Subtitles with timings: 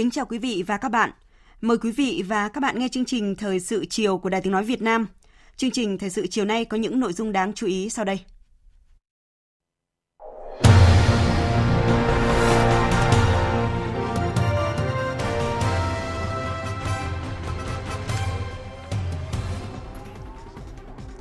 [0.00, 1.10] Kính chào quý vị và các bạn.
[1.60, 4.52] Mời quý vị và các bạn nghe chương trình Thời sự chiều của Đài Tiếng
[4.52, 5.06] Nói Việt Nam.
[5.56, 8.20] Chương trình Thời sự chiều nay có những nội dung đáng chú ý sau đây.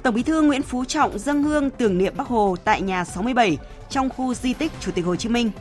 [0.03, 3.58] Tổng Bí thư Nguyễn Phú Trọng dâng hương tưởng niệm Bắc Hồ tại nhà 67
[3.89, 5.52] trong khu di tích Chủ tịch Hồ Chí Minh.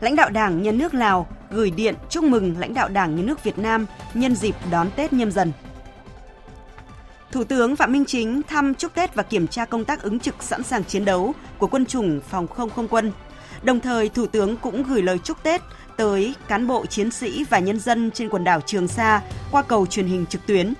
[0.00, 3.44] Lãnh đạo Đảng, Nhà nước Lào gửi điện chúc mừng lãnh đạo Đảng, Nhà nước
[3.44, 5.52] Việt Nam nhân dịp đón Tết nhâm dần.
[7.32, 10.42] Thủ tướng Phạm Minh Chính thăm chúc Tết và kiểm tra công tác ứng trực
[10.42, 13.12] sẵn sàng chiến đấu của quân chủng phòng không không quân.
[13.62, 15.62] Đồng thời, Thủ tướng cũng gửi lời chúc Tết
[15.96, 19.86] tới cán bộ chiến sĩ và nhân dân trên quần đảo Trường Sa qua cầu
[19.86, 20.74] truyền hình trực tuyến.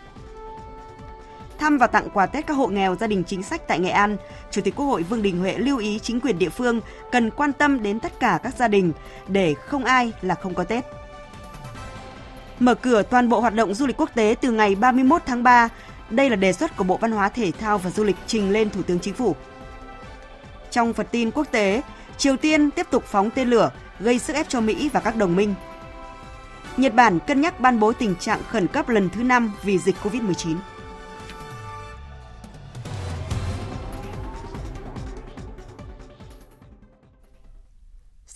[1.59, 4.17] Thăm và tặng quà Tết các hộ nghèo gia đình chính sách tại Nghệ An,
[4.51, 6.81] Chủ tịch Quốc hội Vương Đình Huệ lưu ý chính quyền địa phương
[7.13, 8.93] cần quan tâm đến tất cả các gia đình
[9.29, 10.85] để không ai là không có Tết.
[12.61, 15.69] Mở cửa toàn bộ hoạt động du lịch quốc tế từ ngày 31 tháng 3,
[16.11, 18.71] đây là đề xuất của Bộ Văn hóa Thể thao và Du lịch trình lên
[18.71, 19.37] Thủ tướng Chính phủ.
[20.71, 21.83] Trong phần tin quốc tế,
[22.19, 25.37] Triều Tiên tiếp tục phóng tên lửa gây sức ép cho Mỹ và các đồng
[25.37, 25.55] minh.
[26.77, 29.97] Nhật Bản cân nhắc ban bố tình trạng khẩn cấp lần thứ 5 vì dịch
[30.03, 30.57] COVID-19.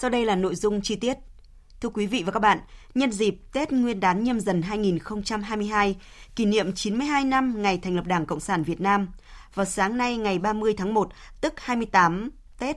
[0.01, 1.19] Sau đây là nội dung chi tiết.
[1.81, 2.59] Thưa quý vị và các bạn,
[2.95, 5.97] nhân dịp Tết Nguyên đán nhâm dần 2022,
[6.37, 9.09] kỷ niệm 92 năm ngày thành lập Đảng Cộng sản Việt Nam,
[9.55, 11.09] vào sáng nay ngày 30 tháng 1,
[11.41, 12.77] tức 28 Tết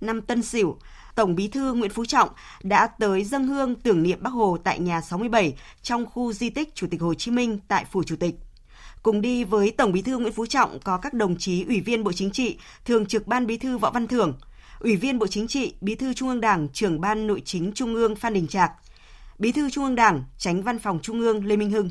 [0.00, 0.78] năm Tân Sửu,
[1.14, 2.28] Tổng Bí thư Nguyễn Phú Trọng
[2.62, 6.74] đã tới dâng hương tưởng niệm Bắc Hồ tại nhà 67 trong khu di tích
[6.74, 8.34] Chủ tịch Hồ Chí Minh tại Phủ Chủ tịch.
[9.02, 12.04] Cùng đi với Tổng Bí thư Nguyễn Phú Trọng có các đồng chí Ủy viên
[12.04, 14.34] Bộ Chính trị, Thường trực Ban Bí thư Võ Văn Thưởng,
[14.80, 17.94] Ủy viên Bộ Chính trị, Bí thư Trung ương Đảng, trưởng Ban Nội chính Trung
[17.94, 18.72] ương Phan Đình Trạc,
[19.38, 21.90] Bí thư Trung ương Đảng, Tránh Văn phòng Trung ương Lê Minh Hưng.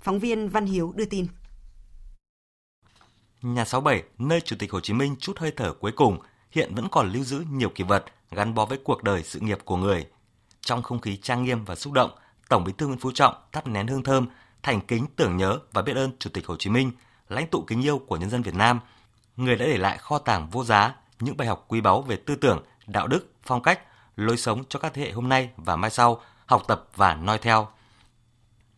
[0.00, 1.26] Phóng viên Văn Hiếu đưa tin.
[3.42, 6.18] Nhà 67, nơi Chủ tịch Hồ Chí Minh chút hơi thở cuối cùng,
[6.50, 9.58] hiện vẫn còn lưu giữ nhiều kỷ vật gắn bó với cuộc đời sự nghiệp
[9.64, 10.06] của người.
[10.60, 12.10] Trong không khí trang nghiêm và xúc động,
[12.48, 14.26] Tổng Bí thư Nguyễn Phú Trọng thắp nén hương thơm,
[14.62, 16.92] thành kính tưởng nhớ và biết ơn Chủ tịch Hồ Chí Minh,
[17.28, 18.80] lãnh tụ kính yêu của nhân dân Việt Nam,
[19.36, 20.94] người đã để lại kho tàng vô giá
[21.24, 23.80] những bài học quý báu về tư tưởng, đạo đức, phong cách,
[24.16, 27.38] lối sống cho các thế hệ hôm nay và mai sau học tập và noi
[27.38, 27.68] theo.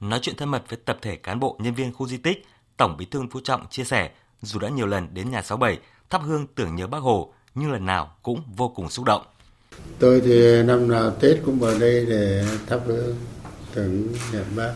[0.01, 2.47] Nói chuyện thân mật với tập thể cán bộ nhân viên khu di tích,
[2.77, 4.11] Tổng Bí thư Nguyễn Phú Trọng chia sẻ,
[4.43, 5.79] dù đã nhiều lần đến nhà 67
[6.11, 9.23] thắp hương tưởng nhớ Bác Hồ, nhưng lần nào cũng vô cùng xúc động.
[9.99, 13.17] Tôi thì năm nào Tết cũng vào đây để thắp hương
[13.75, 14.75] tưởng niệm Bác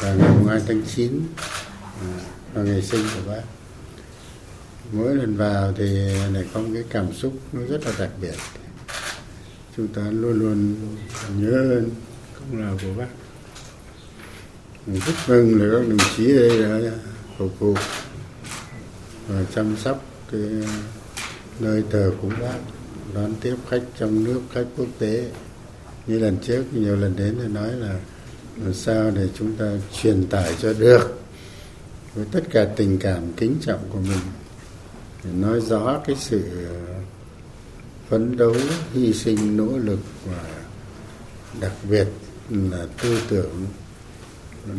[0.00, 1.20] và ngày 2 tháng 9
[2.00, 2.20] à,
[2.54, 3.57] là ngày sinh của Bác
[4.92, 5.84] mỗi lần vào thì
[6.32, 8.34] lại có một cái cảm xúc nó rất là đặc biệt.
[9.76, 10.76] Chúng ta luôn luôn
[11.36, 11.90] nhớ ơn
[12.34, 13.08] công lao của bác.
[14.86, 16.90] Mình rất mừng là các đồng chí đây đã
[17.38, 17.74] phục vụ
[19.28, 20.40] và chăm sóc cái
[21.60, 22.58] nơi thờ của bác,
[23.14, 25.30] đón tiếp khách trong nước, khách quốc tế.
[26.06, 28.00] Như lần trước, nhiều lần đến thì nói là
[28.64, 29.72] làm sao để chúng ta
[30.02, 31.20] truyền tải cho được
[32.14, 34.18] với tất cả tình cảm kính trọng của mình
[35.24, 36.94] nói rõ cái sự ờ,
[38.08, 38.54] phấn đấu
[38.92, 40.44] hy sinh nỗ lực và
[41.60, 42.08] đặc biệt
[42.50, 43.66] là tư tưởng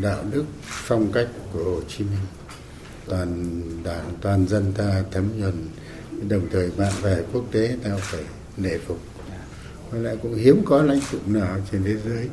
[0.01, 2.25] đạo đức phong cách của Hồ Chí Minh.
[3.05, 5.69] Toàn đảng toàn dân ta thấm nhuần
[6.29, 8.23] đồng thời bạn bè quốc tế ta phải
[8.57, 8.99] nể phục.
[9.91, 12.29] Và lại cũng hiếm có lãnh tụ nào trên thế giới.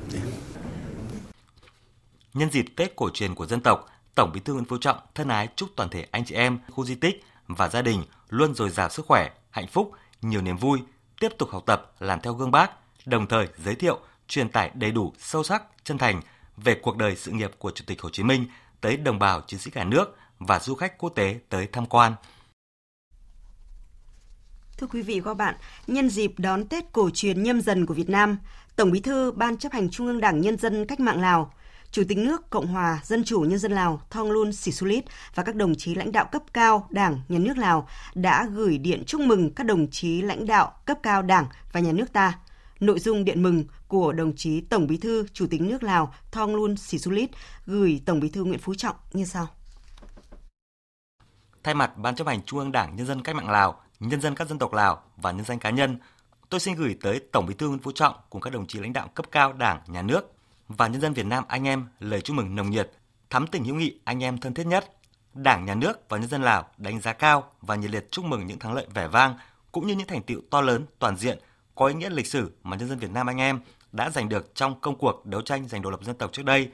[2.35, 5.29] Nhân dịp Tết cổ truyền của dân tộc, Tổng Bí thư Nguyễn Phú Trọng thân
[5.29, 8.71] ái chúc toàn thể anh chị em khu di tích và gia đình luôn dồi
[8.71, 10.79] dào sức khỏe, hạnh phúc, nhiều niềm vui,
[11.21, 12.71] tiếp tục học tập làm theo gương bác,
[13.07, 13.99] đồng thời giới thiệu,
[14.29, 16.21] truyền tải đầy đủ, sâu sắc, chân thành
[16.57, 18.47] về cuộc đời sự nghiệp của Chủ tịch Hồ Chí Minh
[18.81, 22.15] tới đồng bào chiến sĩ cả nước và du khách quốc tế tới tham quan.
[24.79, 25.55] Thưa quý vị và các bạn,
[25.87, 28.39] nhân dịp đón Tết cổ truyền nhâm dần của Việt Nam,
[28.77, 31.53] Tổng Bí thư Ban chấp hành Trung ương Đảng Nhân dân Cách mạng Lào,
[31.97, 35.05] Chủ tịch nước Cộng hòa Dân chủ Nhân dân Lào Thonglun Sisulit
[35.35, 39.03] và các đồng chí lãnh đạo cấp cao Đảng, Nhà nước Lào đã gửi điện
[39.07, 42.39] chúc mừng các đồng chí lãnh đạo cấp cao Đảng và Nhà nước ta.
[42.81, 46.77] Nội dung điện mừng của đồng chí Tổng Bí thư Chủ tịch nước Lào Thonglun
[46.77, 47.31] Sisulit
[47.67, 49.47] gửi Tổng Bí thư Nguyễn Phú Trọng như sau.
[51.63, 54.35] Thay mặt Ban chấp hành Trung ương Đảng Nhân dân Cách mạng Lào, nhân dân
[54.35, 55.99] các dân tộc Lào và nhân danh cá nhân,
[56.49, 58.93] tôi xin gửi tới Tổng Bí thư Nguyễn Phú Trọng cùng các đồng chí lãnh
[58.93, 60.36] đạo cấp cao Đảng, Nhà nước
[60.69, 62.91] và nhân dân Việt Nam anh em lời chúc mừng nồng nhiệt,
[63.31, 64.93] thắm tình hữu nghị anh em thân thiết nhất.
[65.35, 68.47] Đảng, Nhà nước và nhân dân Lào đánh giá cao và nhiệt liệt chúc mừng
[68.47, 69.35] những thắng lợi vẻ vang
[69.73, 71.39] cũng như những thành tựu to lớn toàn diện
[71.75, 73.61] có ý nghĩa lịch sử mà nhân dân Việt Nam anh em
[73.93, 76.71] đã giành được trong công cuộc đấu tranh giành độc lập dân tộc trước đây,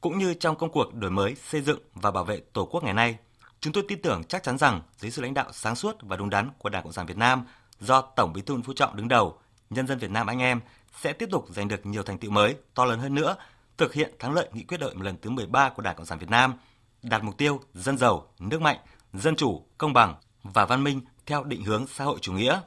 [0.00, 2.94] cũng như trong công cuộc đổi mới, xây dựng và bảo vệ Tổ quốc ngày
[2.94, 3.18] nay.
[3.60, 6.30] Chúng tôi tin tưởng chắc chắn rằng dưới sự lãnh đạo sáng suốt và đúng
[6.30, 7.44] đắn của Đảng Cộng sản Việt Nam
[7.80, 9.38] do Tổng Bí thư Nguyễn Phú Trọng đứng đầu,
[9.70, 10.60] nhân dân Việt Nam anh em
[11.00, 13.36] sẽ tiếp tục giành được nhiều thành tựu mới, to lớn hơn nữa,
[13.76, 16.30] thực hiện thắng lợi nghị quyết đại lần thứ 13 của Đảng Cộng sản Việt
[16.30, 16.54] Nam,
[17.02, 18.78] đạt mục tiêu dân giàu, nước mạnh,
[19.12, 22.60] dân chủ, công bằng và văn minh theo định hướng xã hội chủ nghĩa.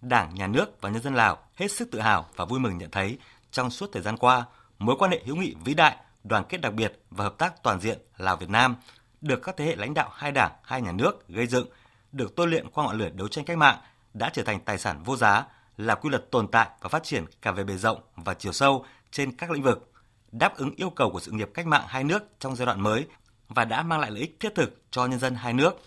[0.00, 2.90] Đảng, Nhà nước và nhân dân Lào hết sức tự hào và vui mừng nhận
[2.90, 3.18] thấy
[3.50, 4.44] trong suốt thời gian qua,
[4.78, 7.80] mối quan hệ hữu nghị vĩ đại, đoàn kết đặc biệt và hợp tác toàn
[7.80, 8.76] diện Lào Việt Nam
[9.20, 11.66] được các thế hệ lãnh đạo hai đảng, hai nhà nước gây dựng,
[12.12, 13.78] được tôi luyện qua ngọn lửa đấu tranh cách mạng
[14.14, 15.44] đã trở thành tài sản vô giá,
[15.76, 18.84] là quy luật tồn tại và phát triển cả về bề rộng và chiều sâu
[19.10, 19.92] trên các lĩnh vực,
[20.32, 23.06] đáp ứng yêu cầu của sự nghiệp cách mạng hai nước trong giai đoạn mới
[23.48, 25.80] và đã mang lại lợi ích thiết thực cho nhân dân hai nước.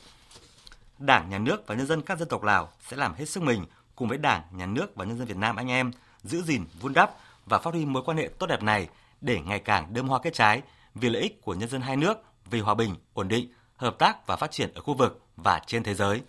[0.99, 3.65] Đảng, Nhà nước và nhân dân các dân tộc Lào sẽ làm hết sức mình
[3.95, 5.91] cùng với Đảng, Nhà nước và nhân dân Việt Nam anh em
[6.23, 7.11] giữ gìn, vun đắp
[7.45, 8.87] và phát huy mối quan hệ tốt đẹp này
[9.21, 10.61] để ngày càng đơm hoa kết trái
[10.95, 14.27] vì lợi ích của nhân dân hai nước, vì hòa bình, ổn định, hợp tác
[14.27, 16.21] và phát triển ở khu vực và trên thế giới.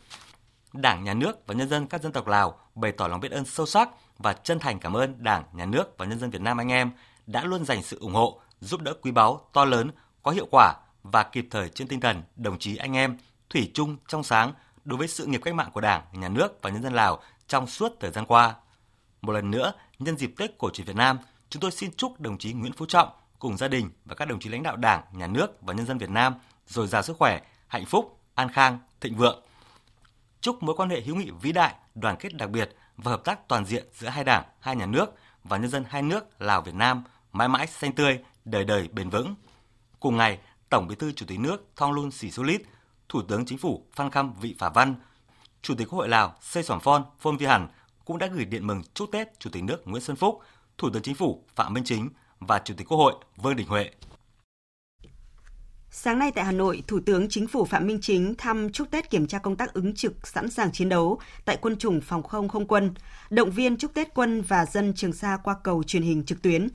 [0.73, 3.45] Đảng, Nhà nước và nhân dân các dân tộc Lào bày tỏ lòng biết ơn
[3.45, 3.89] sâu sắc
[4.19, 6.91] và chân thành cảm ơn Đảng, Nhà nước và nhân dân Việt Nam anh em
[7.27, 9.91] đã luôn dành sự ủng hộ, giúp đỡ quý báu, to lớn,
[10.23, 13.19] có hiệu quả và kịp thời trên tinh thần đồng chí anh em
[13.51, 14.53] thủy chung trong sáng
[14.85, 17.67] đối với sự nghiệp cách mạng của Đảng, Nhà nước và nhân dân Lào trong
[17.67, 18.55] suốt thời gian qua.
[19.23, 21.19] Một lần nữa, nhân dịp Tết cổ truyền Việt Nam,
[21.51, 24.41] chúng tôi xin chúc đồng chí Nguyễn Phú Trọng cùng gia đình và các đồng
[24.41, 26.35] chí lãnh đạo Đảng, Nhà nước và nhân dân Việt Nam
[26.67, 29.43] dồi dào sức khỏe, hạnh phúc, an khang, thịnh vượng.
[30.41, 33.49] Chúc mối quan hệ hữu nghị vĩ đại, đoàn kết đặc biệt và hợp tác
[33.49, 35.07] toàn diện giữa hai đảng, hai nhà nước
[35.45, 39.11] và nhân dân hai nước Lào Việt Nam mãi mãi xanh tươi, đời đời bền
[39.11, 39.35] vững.
[40.01, 40.39] Cùng ngày,
[40.69, 42.63] Tổng Bí thư Chủ tịch nước Thongloun Sisoulith,
[43.09, 44.95] Thủ tướng Chính phủ Phan Khâm Vị Phả Văn,
[45.63, 47.69] Chủ tịch Quốc hội Lào Sê Sỏm Phon Phôn Vi Hẳn
[48.05, 50.41] cũng đã gửi điện mừng chúc Tết Chủ tịch nước Nguyễn Xuân Phúc,
[50.79, 52.09] Thủ tướng Chính phủ Phạm Minh Chính
[52.41, 53.91] và Chủ tịch Quốc hội Vương Đình Huệ.
[55.91, 59.11] Sáng nay tại Hà Nội, Thủ tướng Chính phủ Phạm Minh Chính thăm chúc Tết
[59.11, 62.49] kiểm tra công tác ứng trực sẵn sàng chiến đấu tại quân chủng phòng không
[62.49, 62.95] không quân,
[63.31, 66.69] động viên chúc Tết quân và dân Trường Sa qua cầu truyền hình trực tuyến.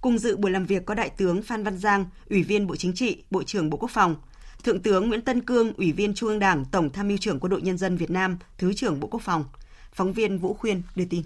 [0.00, 2.94] Cùng dự buổi làm việc có Đại tướng Phan Văn Giang, Ủy viên Bộ Chính
[2.94, 4.16] trị, Bộ trưởng Bộ Quốc phòng,
[4.64, 7.50] Thượng tướng Nguyễn Tân Cương, Ủy viên Trung ương Đảng, Tổng tham mưu trưởng Quân
[7.50, 9.44] đội Nhân dân Việt Nam, Thứ trưởng Bộ Quốc phòng.
[9.92, 11.22] Phóng viên Vũ Khuyên đưa tin.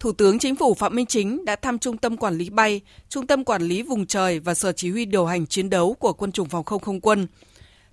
[0.00, 3.26] Thủ tướng Chính phủ Phạm Minh Chính đã thăm Trung tâm Quản lý bay, Trung
[3.26, 6.32] tâm Quản lý vùng trời và Sở Chỉ huy điều hành chiến đấu của Quân
[6.32, 7.26] chủng phòng không không quân.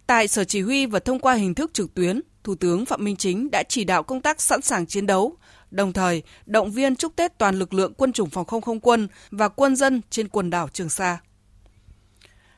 [0.07, 3.15] Tại Sở Chỉ huy và thông qua hình thức trực tuyến, Thủ tướng Phạm Minh
[3.15, 5.37] Chính đã chỉ đạo công tác sẵn sàng chiến đấu,
[5.71, 9.07] đồng thời động viên chúc Tết toàn lực lượng quân chủng phòng không không quân
[9.31, 11.19] và quân dân trên quần đảo Trường Sa.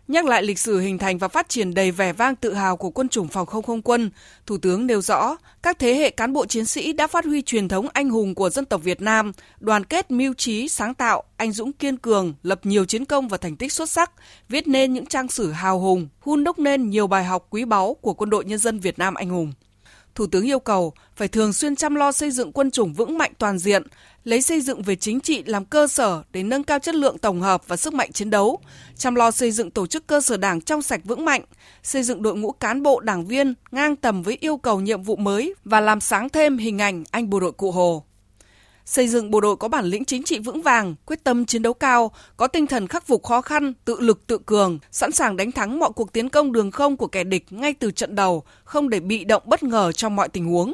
[0.08, 2.90] Nhắc lại lịch sử hình thành và phát triển đầy vẻ vang tự hào của
[2.90, 4.10] quân chủng phòng không không quân,
[4.46, 7.68] Thủ tướng nêu rõ các thế hệ cán bộ chiến sĩ đã phát huy truyền
[7.68, 11.52] thống anh hùng của dân tộc Việt Nam, đoàn kết mưu trí, sáng tạo, anh
[11.52, 14.12] dũng kiên cường, lập nhiều chiến công và thành tích xuất sắc,
[14.50, 17.94] viết nên những trang sử hào hùng, hun đúc nên nhiều bài học quý báu
[18.02, 19.54] của quân đội nhân dân Việt Nam anh hùng.
[20.18, 23.32] Thủ tướng yêu cầu phải thường xuyên chăm lo xây dựng quân chủng vững mạnh
[23.38, 23.84] toàn diện,
[24.24, 27.42] lấy xây dựng về chính trị làm cơ sở để nâng cao chất lượng tổng
[27.42, 28.60] hợp và sức mạnh chiến đấu,
[28.96, 31.42] chăm lo xây dựng tổ chức cơ sở đảng trong sạch vững mạnh,
[31.84, 35.16] xây dựng đội ngũ cán bộ đảng viên ngang tầm với yêu cầu nhiệm vụ
[35.16, 38.04] mới và làm sáng thêm hình ảnh anh bộ đội cụ Hồ
[38.88, 41.74] xây dựng bộ đội có bản lĩnh chính trị vững vàng, quyết tâm chiến đấu
[41.74, 45.52] cao, có tinh thần khắc phục khó khăn, tự lực tự cường, sẵn sàng đánh
[45.52, 48.90] thắng mọi cuộc tiến công đường không của kẻ địch ngay từ trận đầu, không
[48.90, 50.74] để bị động bất ngờ trong mọi tình huống.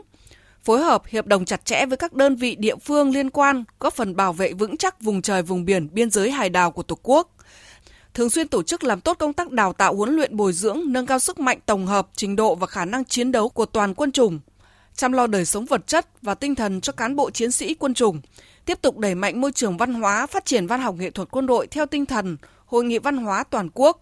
[0.64, 3.94] Phối hợp hiệp đồng chặt chẽ với các đơn vị địa phương liên quan, góp
[3.94, 6.98] phần bảo vệ vững chắc vùng trời vùng biển biên giới hải đảo của Tổ
[7.04, 7.30] quốc
[8.14, 11.06] thường xuyên tổ chức làm tốt công tác đào tạo huấn luyện bồi dưỡng, nâng
[11.06, 14.12] cao sức mạnh tổng hợp, trình độ và khả năng chiến đấu của toàn quân
[14.12, 14.40] chủng,
[14.96, 17.94] chăm lo đời sống vật chất và tinh thần cho cán bộ chiến sĩ quân
[17.94, 18.22] chủng,
[18.66, 21.46] tiếp tục đẩy mạnh môi trường văn hóa, phát triển văn học nghệ thuật quân
[21.46, 24.02] đội theo tinh thần Hội nghị văn hóa toàn quốc,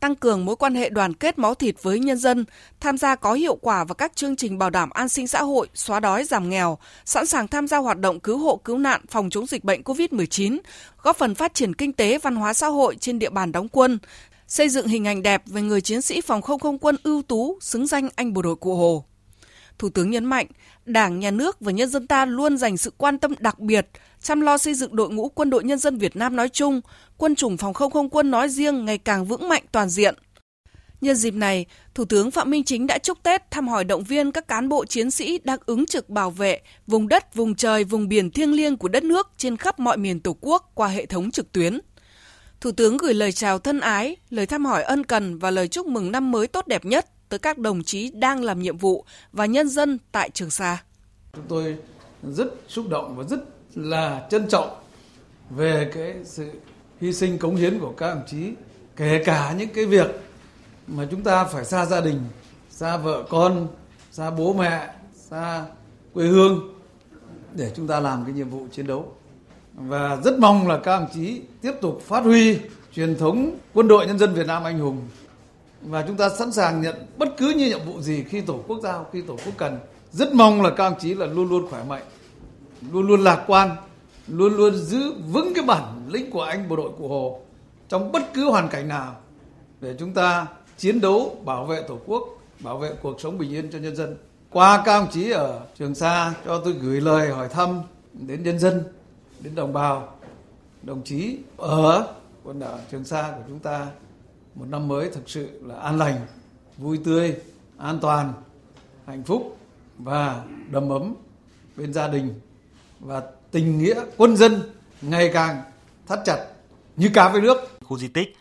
[0.00, 2.44] tăng cường mối quan hệ đoàn kết máu thịt với nhân dân,
[2.80, 5.68] tham gia có hiệu quả vào các chương trình bảo đảm an sinh xã hội,
[5.74, 9.30] xóa đói giảm nghèo, sẵn sàng tham gia hoạt động cứu hộ cứu nạn phòng
[9.30, 10.58] chống dịch bệnh COVID-19,
[11.02, 13.98] góp phần phát triển kinh tế văn hóa xã hội trên địa bàn đóng quân,
[14.46, 17.58] xây dựng hình ảnh đẹp về người chiến sĩ phòng không không quân ưu tú,
[17.60, 19.04] xứng danh anh bộ đội cụ Hồ.
[19.78, 20.46] Thủ tướng nhấn mạnh,
[20.84, 23.88] Đảng, Nhà nước và nhân dân ta luôn dành sự quan tâm đặc biệt,
[24.22, 26.80] chăm lo xây dựng đội ngũ quân đội nhân dân Việt Nam nói chung,
[27.16, 30.14] quân chủng phòng không không quân nói riêng ngày càng vững mạnh toàn diện.
[31.00, 34.32] Nhân dịp này, Thủ tướng Phạm Minh Chính đã chúc Tết thăm hỏi động viên
[34.32, 38.08] các cán bộ chiến sĩ đang ứng trực bảo vệ vùng đất, vùng trời, vùng
[38.08, 41.30] biển thiêng liêng của đất nước trên khắp mọi miền Tổ quốc qua hệ thống
[41.30, 41.80] trực tuyến.
[42.60, 45.86] Thủ tướng gửi lời chào thân ái, lời thăm hỏi ân cần và lời chúc
[45.86, 49.46] mừng năm mới tốt đẹp nhất tới các đồng chí đang làm nhiệm vụ và
[49.46, 50.82] nhân dân tại Trường Sa.
[51.32, 51.76] Chúng tôi
[52.22, 53.40] rất xúc động và rất
[53.74, 54.76] là trân trọng
[55.50, 56.50] về cái sự
[57.00, 58.52] hy sinh cống hiến của các đồng chí,
[58.96, 60.10] kể cả những cái việc
[60.86, 62.20] mà chúng ta phải xa gia đình,
[62.70, 63.68] xa vợ con,
[64.12, 65.66] xa bố mẹ, xa
[66.14, 66.74] quê hương
[67.52, 69.12] để chúng ta làm cái nhiệm vụ chiến đấu.
[69.74, 72.58] Và rất mong là các đồng chí tiếp tục phát huy
[72.94, 75.08] truyền thống quân đội nhân dân Việt Nam anh hùng
[75.82, 78.80] và chúng ta sẵn sàng nhận bất cứ như nhiệm vụ gì khi tổ quốc
[78.82, 79.78] giao, khi tổ quốc cần.
[80.12, 82.02] Rất mong là các ông chí là luôn luôn khỏe mạnh,
[82.92, 83.70] luôn luôn lạc quan,
[84.26, 87.40] luôn luôn giữ vững cái bản lĩnh của anh bộ đội cụ Hồ
[87.88, 89.16] trong bất cứ hoàn cảnh nào
[89.80, 90.46] để chúng ta
[90.78, 92.28] chiến đấu bảo vệ tổ quốc,
[92.60, 94.16] bảo vệ cuộc sống bình yên cho nhân dân.
[94.50, 97.80] Qua các ông chí ở Trường Sa cho tôi gửi lời hỏi thăm
[98.12, 98.84] đến nhân dân,
[99.40, 100.14] đến đồng bào,
[100.82, 102.06] đồng chí ở
[102.44, 103.86] quần đảo Trường Sa của chúng ta
[104.58, 106.26] một năm mới thực sự là an lành,
[106.76, 107.36] vui tươi,
[107.76, 108.32] an toàn,
[109.06, 109.58] hạnh phúc
[109.98, 111.14] và đầm ấm
[111.76, 112.40] bên gia đình
[113.00, 114.62] và tình nghĩa quân dân
[115.02, 115.62] ngày càng
[116.06, 116.46] thắt chặt
[116.96, 117.56] như cá với nước.
[117.84, 118.36] Khu di tích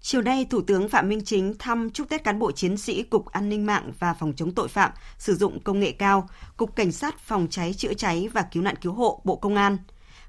[0.00, 3.26] Chiều nay, Thủ tướng Phạm Minh Chính thăm chúc Tết cán bộ chiến sĩ Cục
[3.26, 6.92] An ninh mạng và Phòng chống tội phạm sử dụng công nghệ cao, Cục Cảnh
[6.92, 9.76] sát Phòng cháy chữa cháy và Cứu nạn Cứu hộ Bộ Công an.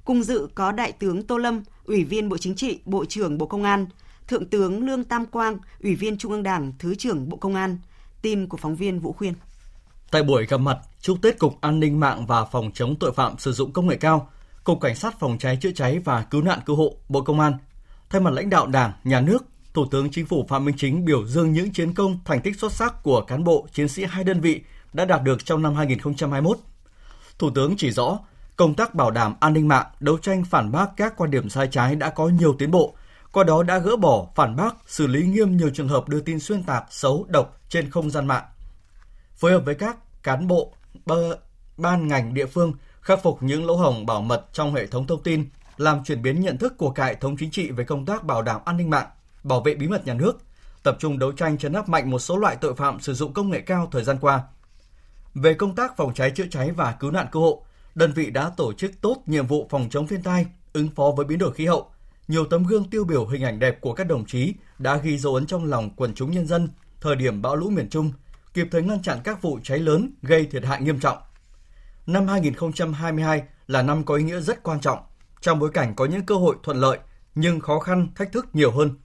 [0.06, 3.46] Cùng dự có Đại tướng Tô Lâm, Ủy viên Bộ Chính trị, Bộ trưởng Bộ
[3.46, 3.86] Công an,
[4.28, 7.78] Thượng tướng Lương Tam Quang, Ủy viên Trung ương Đảng, Thứ trưởng Bộ Công an.
[8.22, 9.34] Tin của phóng viên Vũ Khuyên.
[10.12, 13.38] Tại buổi gặp mặt, chúc Tết Cục An ninh mạng và Phòng chống tội phạm
[13.38, 14.30] sử dụng công nghệ cao,
[14.64, 17.54] Cục Cảnh sát Phòng cháy chữa cháy và Cứu nạn Cứu hộ Bộ Công an,
[18.10, 21.26] thay mặt lãnh đạo Đảng, Nhà nước, Thủ tướng Chính phủ Phạm Minh Chính biểu
[21.26, 24.42] dương những chiến công, thành tích xuất sắc của cán bộ, chiến sĩ hai đơn
[24.42, 24.62] vị
[24.94, 26.58] đã đạt được trong năm 2021.
[27.40, 28.20] Thủ tướng chỉ rõ,
[28.56, 31.68] công tác bảo đảm an ninh mạng, đấu tranh phản bác các quan điểm sai
[31.72, 32.96] trái đã có nhiều tiến bộ,
[33.32, 36.40] qua đó đã gỡ bỏ, phản bác, xử lý nghiêm nhiều trường hợp đưa tin
[36.40, 38.44] xuyên tạc, xấu, độc trên không gian mạng.
[39.36, 40.74] Phối hợp với các cán bộ,
[41.78, 45.24] ban ngành địa phương khắc phục những lỗ hổng bảo mật trong hệ thống thông
[45.24, 48.24] tin, làm chuyển biến nhận thức của cả hệ thống chính trị về công tác
[48.24, 49.08] bảo đảm an ninh mạng,
[49.44, 50.38] bảo vệ bí mật nhà nước,
[50.84, 53.50] tập trung đấu tranh chấn áp mạnh một số loại tội phạm sử dụng công
[53.50, 54.44] nghệ cao thời gian qua.
[55.34, 57.66] Về công tác phòng cháy chữa cháy và cứu nạn cứu hộ,
[57.96, 61.26] đơn vị đã tổ chức tốt nhiệm vụ phòng chống thiên tai, ứng phó với
[61.26, 61.92] biến đổi khí hậu.
[62.28, 65.36] Nhiều tấm gương tiêu biểu hình ảnh đẹp của các đồng chí đã ghi dấu
[65.36, 66.70] ấn trong lòng quần chúng nhân dân
[67.02, 68.12] thời điểm bão lũ miền Trung,
[68.54, 71.18] kịp thời ngăn chặn các vụ cháy lớn gây thiệt hại nghiêm trọng.
[72.06, 75.00] Năm 2022 là năm có ý nghĩa rất quan trọng,
[75.42, 77.00] trong bối cảnh có những cơ hội thuận lợi
[77.36, 78.96] nhưng khó khăn, thách thức nhiều hơn.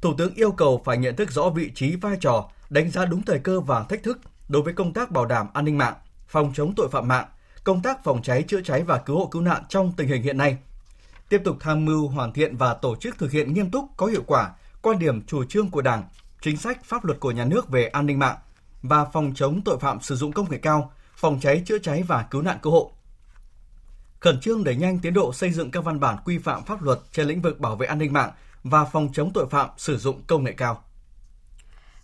[0.00, 3.22] Thủ tướng yêu cầu phải nhận thức rõ vị trí vai trò, đánh giá đúng
[3.22, 4.18] thời cơ và thách thức
[4.48, 5.94] đối với công tác bảo đảm an ninh mạng,
[6.28, 7.26] phòng chống tội phạm mạng,
[7.68, 10.38] công tác phòng cháy chữa cháy và cứu hộ cứu nạn trong tình hình hiện
[10.38, 10.56] nay.
[11.28, 14.22] Tiếp tục tham mưu hoàn thiện và tổ chức thực hiện nghiêm túc có hiệu
[14.26, 16.02] quả quan điểm chủ trương của Đảng,
[16.40, 18.36] chính sách pháp luật của nhà nước về an ninh mạng
[18.82, 22.22] và phòng chống tội phạm sử dụng công nghệ cao, phòng cháy chữa cháy và
[22.30, 22.92] cứu nạn cứu hộ.
[24.20, 26.98] Khẩn trương đẩy nhanh tiến độ xây dựng các văn bản quy phạm pháp luật
[27.12, 28.30] trên lĩnh vực bảo vệ an ninh mạng
[28.64, 30.84] và phòng chống tội phạm sử dụng công nghệ cao.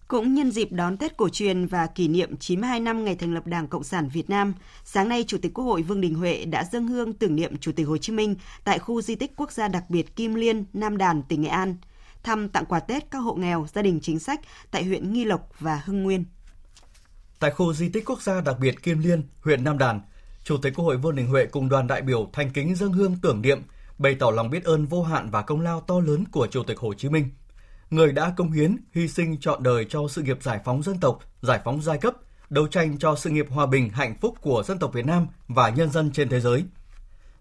[0.08, 3.46] Cũng nhân dịp đón Tết cổ truyền và kỷ niệm 92 năm ngày thành lập
[3.46, 6.64] Đảng Cộng sản Việt Nam, sáng nay Chủ tịch Quốc hội Vương Đình Huệ đã
[6.72, 9.68] dâng hương tưởng niệm Chủ tịch Hồ Chí Minh tại khu di tích quốc gia
[9.68, 11.76] đặc biệt Kim Liên, Nam Đàn, tỉnh Nghệ An,
[12.22, 15.48] thăm tặng quà Tết các hộ nghèo, gia đình chính sách tại huyện Nghi Lộc
[15.60, 16.24] và Hưng Nguyên.
[17.38, 20.00] Tại khu di tích quốc gia đặc biệt Kim Liên, huyện Nam Đàn,
[20.44, 23.16] Chủ tịch Quốc hội Vương Đình Huệ cùng đoàn đại biểu thành kính dâng hương
[23.22, 23.62] tưởng niệm,
[23.98, 26.78] bày tỏ lòng biết ơn vô hạn và công lao to lớn của Chủ tịch
[26.78, 27.30] Hồ Chí Minh–
[27.90, 31.18] người đã công hiến, hy sinh trọn đời cho sự nghiệp giải phóng dân tộc,
[31.42, 32.14] giải phóng giai cấp,
[32.50, 35.68] đấu tranh cho sự nghiệp hòa bình, hạnh phúc của dân tộc Việt Nam và
[35.68, 36.64] nhân dân trên thế giới.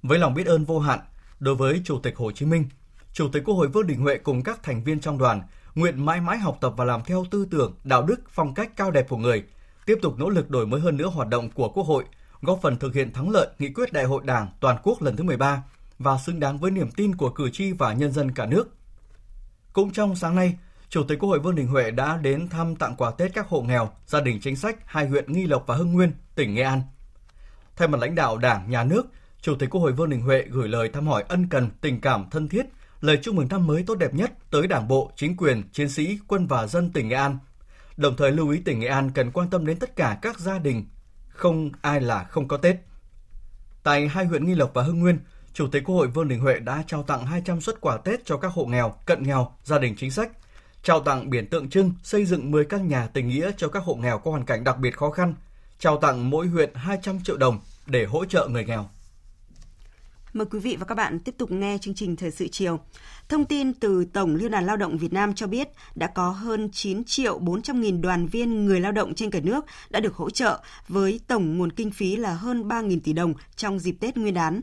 [0.03, 0.99] Với lòng biết ơn vô hạn
[1.39, 2.65] đối với Chủ tịch Hồ Chí Minh,
[3.13, 5.41] Chủ tịch Quốc hội Vương Đình Huệ cùng các thành viên trong đoàn
[5.75, 8.91] nguyện mãi mãi học tập và làm theo tư tưởng, đạo đức, phong cách cao
[8.91, 9.43] đẹp của người,
[9.85, 12.03] tiếp tục nỗ lực đổi mới hơn nữa hoạt động của Quốc hội,
[12.41, 15.23] góp phần thực hiện thắng lợi nghị quyết Đại hội Đảng toàn quốc lần thứ
[15.23, 15.63] 13,
[15.99, 18.69] và xứng đáng với niềm tin của cử tri và nhân dân cả nước.
[19.73, 20.57] Cũng trong sáng nay,
[20.89, 23.61] Chủ tịch Quốc hội Vương Đình Huệ đã đến thăm tặng quà Tết các hộ
[23.61, 26.81] nghèo, gia đình chính sách hai huyện Nghi Lộc và Hưng Nguyên, tỉnh Nghệ An.
[27.75, 29.05] Thay mặt lãnh đạo Đảng, Nhà nước,
[29.41, 32.29] Chủ tịch Quốc hội Vương Đình Huệ gửi lời thăm hỏi ân cần, tình cảm
[32.31, 32.65] thân thiết,
[33.01, 36.19] lời chúc mừng năm mới tốt đẹp nhất tới Đảng bộ, chính quyền, chiến sĩ,
[36.27, 37.37] quân và dân tỉnh Nghệ An.
[37.97, 40.59] Đồng thời lưu ý tỉnh Nghệ An cần quan tâm đến tất cả các gia
[40.59, 40.85] đình,
[41.27, 42.75] không ai là không có Tết.
[43.83, 45.19] Tại hai huyện Nghi Lộc và Hưng Nguyên,
[45.53, 48.37] Chủ tịch Quốc hội Vương Đình Huệ đã trao tặng 200 xuất quà Tết cho
[48.37, 50.31] các hộ nghèo, cận nghèo, gia đình chính sách,
[50.83, 53.95] trao tặng biển tượng trưng xây dựng 10 căn nhà tình nghĩa cho các hộ
[53.95, 55.33] nghèo có hoàn cảnh đặc biệt khó khăn,
[55.79, 58.89] trao tặng mỗi huyện 200 triệu đồng để hỗ trợ người nghèo.
[60.33, 62.79] Mời quý vị và các bạn tiếp tục nghe chương trình Thời sự chiều.
[63.29, 66.69] Thông tin từ Tổng Liên đoàn Lao động Việt Nam cho biết đã có hơn
[66.71, 70.29] 9 triệu 400 nghìn đoàn viên người lao động trên cả nước đã được hỗ
[70.29, 74.33] trợ với tổng nguồn kinh phí là hơn 3.000 tỷ đồng trong dịp Tết Nguyên
[74.33, 74.61] đán.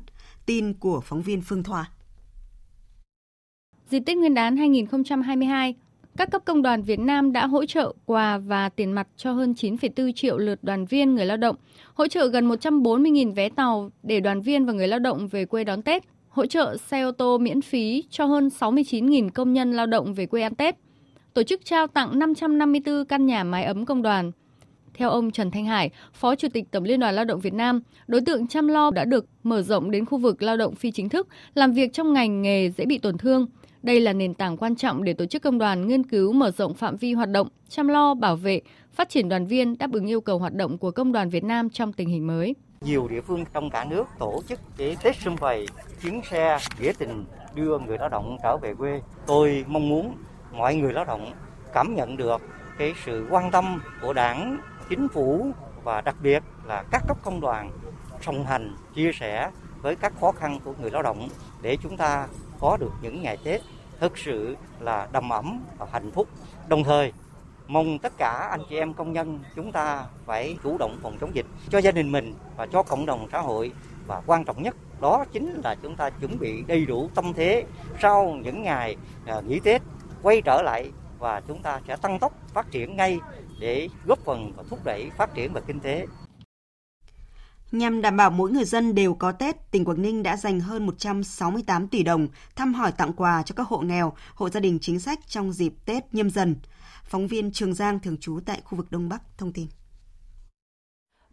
[0.50, 1.90] Tin của phóng viên Phương Thoa.
[3.90, 5.75] Dịp Tết Nguyên đán 2022,
[6.16, 9.52] các cấp công đoàn Việt Nam đã hỗ trợ quà và tiền mặt cho hơn
[9.52, 11.57] 9,4 triệu lượt đoàn viên người lao động,
[11.95, 15.64] hỗ trợ gần 140.000 vé tàu để đoàn viên và người lao động về quê
[15.64, 19.87] đón Tết, hỗ trợ xe ô tô miễn phí cho hơn 69.000 công nhân lao
[19.87, 20.76] động về quê ăn Tết,
[21.35, 24.33] tổ chức trao tặng 554 căn nhà mái ấm công đoàn.
[24.94, 27.80] Theo ông Trần Thanh Hải, Phó Chủ tịch Tổng Liên đoàn Lao động Việt Nam,
[28.06, 31.09] đối tượng chăm lo đã được mở rộng đến khu vực lao động phi chính
[31.09, 33.47] thức, làm việc trong ngành nghề dễ bị tổn thương–
[33.82, 36.75] đây là nền tảng quan trọng để tổ chức công đoàn nghiên cứu mở rộng
[36.75, 38.61] phạm vi hoạt động, chăm lo, bảo vệ,
[38.92, 41.70] phát triển đoàn viên đáp ứng yêu cầu hoạt động của công đoàn Việt Nam
[41.70, 42.54] trong tình hình mới.
[42.80, 45.66] Nhiều địa phương trong cả nước tổ chức cái Tết xuân vầy,
[46.02, 49.00] chuyến xe nghĩa tình đưa người lao động trở về quê.
[49.26, 50.14] Tôi mong muốn
[50.52, 51.32] mọi người lao động
[51.75, 52.40] cảm nhận được
[52.78, 54.59] cái sự quan tâm của đảng,
[54.90, 55.52] chính phủ
[55.85, 57.70] và đặc biệt là các cấp công đoàn
[58.23, 59.50] song hành, chia sẻ
[59.82, 61.28] với các khó khăn của người lao động
[61.62, 62.26] để chúng ta
[62.61, 63.61] có được những ngày Tết
[64.00, 66.28] thực sự là đầm ấm và hạnh phúc.
[66.68, 67.12] Đồng thời,
[67.66, 71.35] mong tất cả anh chị em công nhân chúng ta phải chủ động phòng chống
[71.35, 73.72] dịch cho gia đình mình và cho cộng đồng xã hội
[74.07, 77.64] và quan trọng nhất đó chính là chúng ta chuẩn bị đầy đủ tâm thế
[78.03, 79.83] sau những ngày à, nghỉ Tết
[80.22, 83.18] quay trở lại và chúng ta sẽ tăng tốc phát triển ngay
[83.61, 86.07] để góp phần và thúc đẩy phát triển về kinh tế
[87.73, 90.87] Nhằm đảm bảo mỗi người dân đều có Tết, tỉnh Quảng Ninh đã dành hơn
[90.87, 95.01] 168 tỷ đồng thăm hỏi tặng quà cho các hộ nghèo, hộ gia đình chính
[95.01, 96.57] sách trong dịp Tết nhâm dần.
[97.05, 99.66] Phóng viên Trường Giang thường trú tại khu vực Đông Bắc thông tin.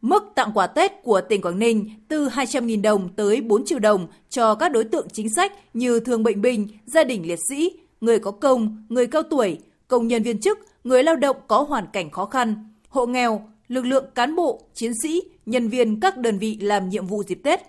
[0.02, 4.08] Mức tặng quà Tết của tỉnh Quảng Ninh từ 200.000 đồng tới 4 triệu đồng
[4.30, 8.20] cho các đối tượng chính sách như thương bệnh binh, gia đình liệt sĩ, người
[8.20, 12.10] có công, người cao tuổi, công nhân viên chức, người lao động có hoàn cảnh
[12.10, 16.58] khó khăn, hộ nghèo, lực lượng cán bộ, chiến sĩ, nhân viên các đơn vị
[16.62, 17.62] làm nhiệm vụ dịp Tết.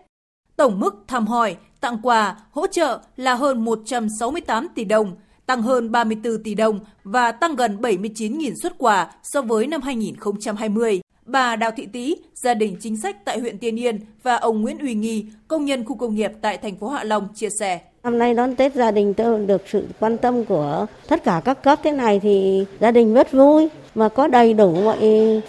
[0.56, 5.92] Tổng mức thăm hỏi, tặng quà, hỗ trợ là hơn 168 tỷ đồng, tăng hơn
[5.92, 11.00] 34 tỷ đồng và tăng gần 79.000 xuất quà so với năm 2020.
[11.30, 14.78] Bà Đào Thị Tý, gia đình chính sách tại huyện Tiên Yên và ông Nguyễn
[14.78, 17.80] Uy Nghi, công nhân khu công nghiệp tại thành phố Hạ Long chia sẻ.
[18.02, 21.62] Năm nay đón Tết gia đình tôi được sự quan tâm của tất cả các
[21.62, 24.98] cấp thế này thì gia đình rất vui mà có đầy đủ mọi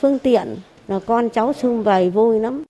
[0.01, 0.55] phương tiện
[0.87, 2.63] là con cháu sum vầy vui lắm.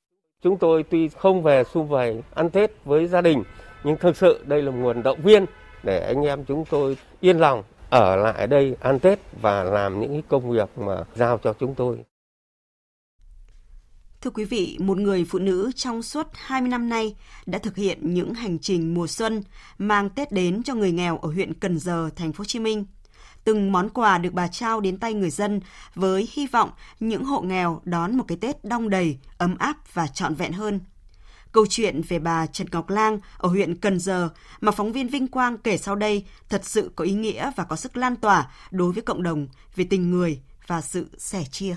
[0.44, 3.44] Chúng tôi tuy không về sum vầy ăn Tết với gia đình
[3.84, 5.46] nhưng thực sự đây là nguồn động viên
[5.84, 10.22] để anh em chúng tôi yên lòng ở lại đây ăn Tết và làm những
[10.30, 11.98] công việc mà giao cho chúng tôi.
[14.22, 18.14] Thưa quý vị, một người phụ nữ trong suốt 20 năm nay đã thực hiện
[18.14, 19.44] những hành trình mùa xuân
[19.78, 22.86] mang Tết đến cho người nghèo ở huyện Cần Giờ, thành phố Hồ Chí Minh.
[23.44, 25.60] Từng món quà được bà trao đến tay người dân
[25.96, 30.08] với hy vọng những hộ nghèo đón một cái Tết đong đầy, ấm áp và
[30.08, 30.80] trọn vẹn hơn.
[31.52, 34.30] Câu chuyện về bà Trần Ngọc Lang ở huyện Cần Giờ
[34.62, 37.76] mà phóng viên Vinh Quang kể sau đây thật sự có ý nghĩa và có
[37.76, 41.76] sức lan tỏa đối với cộng đồng về tình người và sự sẻ chia.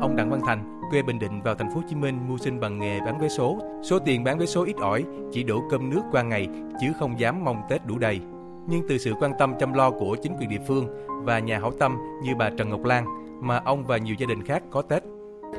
[0.00, 2.60] Ông Đặng Văn Thành, quê Bình Định vào thành phố Hồ Chí Minh mưu sinh
[2.60, 3.58] bằng nghề bán vé số.
[3.82, 6.48] Số tiền bán vé số ít ỏi, chỉ đủ cơm nước qua ngày
[6.80, 8.20] chứ không dám mong Tết đủ đầy.
[8.68, 10.86] Nhưng từ sự quan tâm chăm lo của chính quyền địa phương
[11.24, 13.04] và nhà hảo tâm như bà Trần Ngọc Lan
[13.40, 15.02] mà ông và nhiều gia đình khác có Tết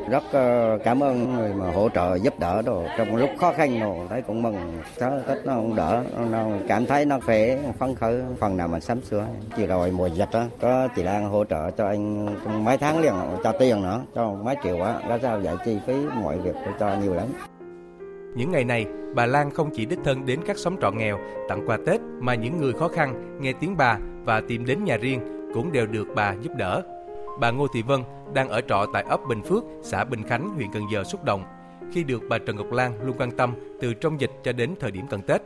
[0.09, 2.83] rất ờ, cảm ơn người mà hỗ trợ giúp đỡ đồ.
[2.97, 4.55] Trong lúc khó khăn đồ thấy cũng mừng.
[4.97, 8.21] Sao tết nó cũng đỡ nó cảm thấy nó khỏe phấn khởi.
[8.39, 9.27] Phần nào mình sắm sửa.
[9.57, 12.99] Chỉ rồi mùa dịch đó có chị Lan hỗ trợ cho anh trong mấy tháng
[12.99, 14.99] liền cho tiền nữa cho mấy triệu á.
[15.09, 17.27] Đó sao giải chi phí mọi việc cho nhiều lắm.
[18.35, 21.67] Những ngày này, bà Lan không chỉ đích thân đến các xóm trọ nghèo tặng
[21.67, 25.19] quà Tết mà những người khó khăn nghe tiếng bà và tìm đến nhà riêng
[25.53, 26.81] cũng đều được bà giúp đỡ.
[27.39, 27.99] Bà Ngô Thị Vân
[28.33, 31.43] đang ở trọ tại ấp Bình Phước, xã Bình Khánh, huyện Cần Giờ xúc động.
[31.91, 34.91] khi được bà Trần Ngọc Lan luôn quan tâm từ trong dịch cho đến thời
[34.91, 35.41] điểm cận Tết.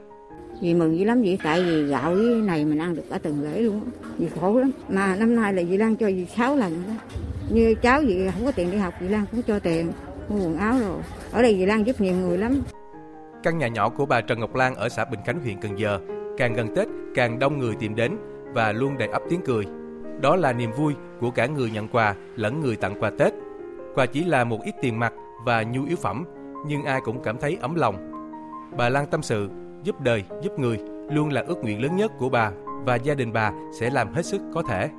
[0.61, 3.43] Vì mừng dữ lắm vậy tại vì gạo với này mình ăn được cả từng
[3.43, 3.81] lễ luôn
[4.17, 4.71] Vì khổ lắm.
[4.89, 6.93] Mà năm nay là dì Lan cho dì 6 lần đó.
[7.49, 9.91] Như cháu dì không có tiền đi học dì Lan cũng cho tiền
[10.29, 11.01] mua quần áo rồi.
[11.31, 12.61] Ở đây dì Lan giúp nhiều người lắm.
[13.43, 15.99] Căn nhà nhỏ của bà Trần Ngọc Lan ở xã Bình Khánh huyện Cần Giờ
[16.37, 18.11] càng gần Tết càng đông người tìm đến
[18.53, 19.65] và luôn đầy ắp tiếng cười.
[20.21, 23.33] Đó là niềm vui của cả người nhận quà lẫn người tặng quà Tết.
[23.95, 25.13] Quà chỉ là một ít tiền mặt
[25.45, 26.25] và nhu yếu phẩm,
[26.67, 28.11] nhưng ai cũng cảm thấy ấm lòng.
[28.77, 29.49] Bà Lan tâm sự,
[29.83, 30.79] giúp đời, giúp người
[31.11, 32.51] luôn là ước nguyện lớn nhất của bà
[32.85, 34.89] và gia đình bà sẽ làm hết sức có thể.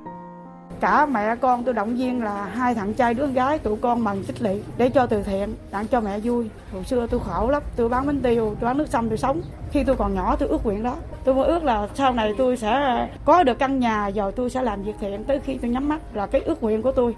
[0.79, 4.23] Cả mẹ con tôi động viên là hai thằng trai đứa gái tụi con bằng
[4.23, 6.49] tích lũy để cho từ thiện, tặng cho mẹ vui.
[6.73, 9.41] Hồi xưa tôi khổ lắm, tôi bán bánh tiêu, tôi bán nước sâm tôi sống.
[9.71, 10.95] Khi tôi còn nhỏ tôi ước nguyện đó.
[11.23, 14.61] Tôi mơ ước là sau này tôi sẽ có được căn nhà rồi tôi sẽ
[14.61, 17.15] làm việc thiện tới khi tôi nhắm mắt là cái ước nguyện của tôi.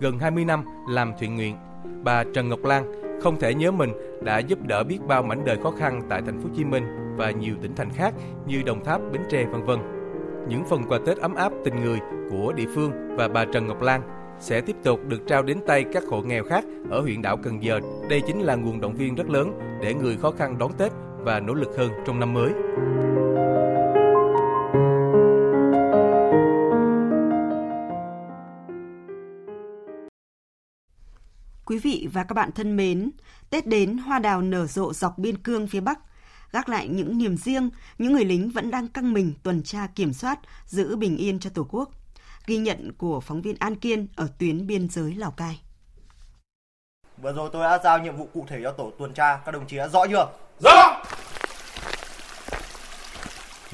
[0.00, 1.56] Gần 20 năm làm thiện nguyện,
[2.02, 2.84] bà Trần Ngọc Lan
[3.22, 6.40] không thể nhớ mình đã giúp đỡ biết bao mảnh đời khó khăn tại thành
[6.40, 6.84] phố Hồ Chí Minh
[7.16, 8.14] và nhiều tỉnh thành khác
[8.46, 9.99] như Đồng Tháp, Bến Tre vân vân.
[10.48, 11.98] Những phần quà Tết ấm áp tình người
[12.30, 14.02] của địa phương và bà Trần Ngọc Lan
[14.40, 17.62] sẽ tiếp tục được trao đến tay các hộ nghèo khác ở huyện đảo Cần
[17.62, 17.80] Giờ.
[18.08, 21.40] Đây chính là nguồn động viên rất lớn để người khó khăn đón Tết và
[21.40, 22.52] nỗ lực hơn trong năm mới.
[31.64, 33.10] Quý vị và các bạn thân mến,
[33.50, 35.98] Tết đến hoa đào nở rộ dọc biên cương phía Bắc.
[36.52, 40.12] Gác lại những niềm riêng, những người lính vẫn đang căng mình tuần tra kiểm
[40.12, 41.90] soát, giữ bình yên cho Tổ quốc.
[42.46, 45.60] Ghi nhận của phóng viên An Kiên ở tuyến biên giới Lào Cai.
[47.22, 49.66] Vừa rồi tôi đã giao nhiệm vụ cụ thể cho tổ tuần tra, các đồng
[49.66, 50.26] chí đã rõ chưa?
[50.60, 50.99] Rõ!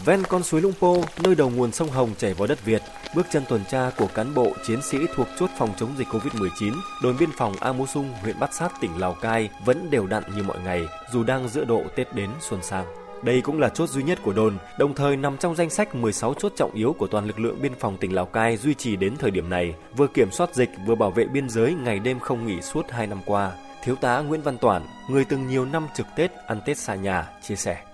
[0.06, 2.82] Ven con suối Lũng Pô, nơi đầu nguồn sông Hồng chảy vào đất Việt,
[3.14, 6.74] bước chân tuần tra của cán bộ chiến sĩ thuộc chốt phòng chống dịch Covid-19,
[7.02, 10.22] đồn biên phòng A Mú Sung, huyện Bát Sát, tỉnh Lào Cai vẫn đều đặn
[10.36, 12.84] như mọi ngày, dù đang giữa độ Tết đến xuân sang.
[13.22, 16.34] Đây cũng là chốt duy nhất của đồn, đồng thời nằm trong danh sách 16
[16.34, 19.16] chốt trọng yếu của toàn lực lượng biên phòng tỉnh Lào Cai duy trì đến
[19.16, 22.46] thời điểm này, vừa kiểm soát dịch vừa bảo vệ biên giới ngày đêm không
[22.46, 23.52] nghỉ suốt 2 năm qua.
[23.84, 27.28] Thiếu tá Nguyễn Văn Toản, người từng nhiều năm trực Tết ăn Tết xa nhà,
[27.42, 27.85] chia sẻ.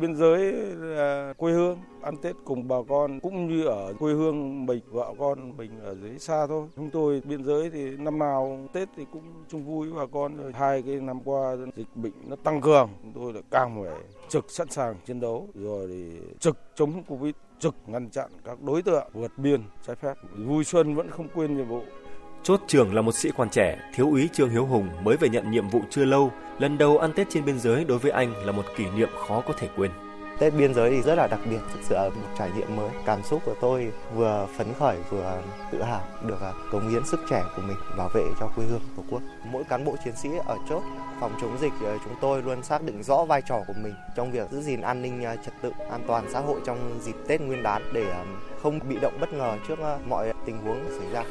[0.00, 4.66] Biên giới là quê hương, ăn Tết cùng bà con cũng như ở quê hương
[4.66, 6.68] mình, vợ con mình ở dưới xa thôi.
[6.76, 10.36] Chúng tôi biên giới thì năm nào Tết thì cũng chung vui với bà con.
[10.36, 13.94] Rồi hai cái năm qua dịch bệnh nó tăng cường, chúng tôi lại càng phải
[14.28, 18.82] trực sẵn sàng chiến đấu rồi thì trực chống Covid, trực ngăn chặn các đối
[18.82, 20.14] tượng vượt biên trái phép.
[20.36, 21.82] Vui xuân vẫn không quên nhiệm vụ.
[22.44, 25.50] Chốt trưởng là một sĩ quan trẻ, thiếu úy Trương Hiếu Hùng mới về nhận
[25.50, 26.30] nhiệm vụ chưa lâu.
[26.58, 29.42] Lần đầu ăn Tết trên biên giới đối với anh là một kỷ niệm khó
[29.46, 29.90] có thể quên.
[30.38, 32.90] Tết biên giới thì rất là đặc biệt, thực sự là một trải nghiệm mới.
[33.06, 37.20] Cảm xúc của tôi vừa phấn khởi vừa tự hào được à, cống hiến sức
[37.30, 39.22] trẻ của mình bảo vệ cho quê hương Tổ quốc.
[39.44, 40.82] Mỗi cán bộ chiến sĩ ở chốt
[41.20, 44.32] phòng chống dịch ờ, chúng tôi luôn xác định rõ vai trò của mình trong
[44.32, 47.40] việc giữ gìn an ninh ờ, trật tự, an toàn xã hội trong dịp Tết
[47.40, 48.24] Nguyên đán để ờ,
[48.62, 49.78] không bị động bất ngờ trước
[50.08, 51.24] mọi tình huống xảy ra.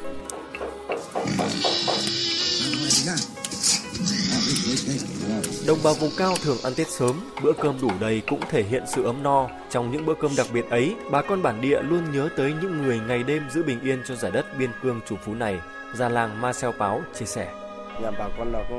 [5.66, 8.84] Đồng bào vùng cao thường ăn Tết sớm, bữa cơm đủ đầy cũng thể hiện
[8.94, 9.48] sự ấm no.
[9.70, 12.82] Trong những bữa cơm đặc biệt ấy, bà con bản địa luôn nhớ tới những
[12.82, 15.60] người ngày đêm giữ bình yên cho giải đất biên cương chủ phú này.
[15.94, 17.61] Già làng Marcel Páo chia sẻ.
[18.00, 18.76] Nhà bà con là có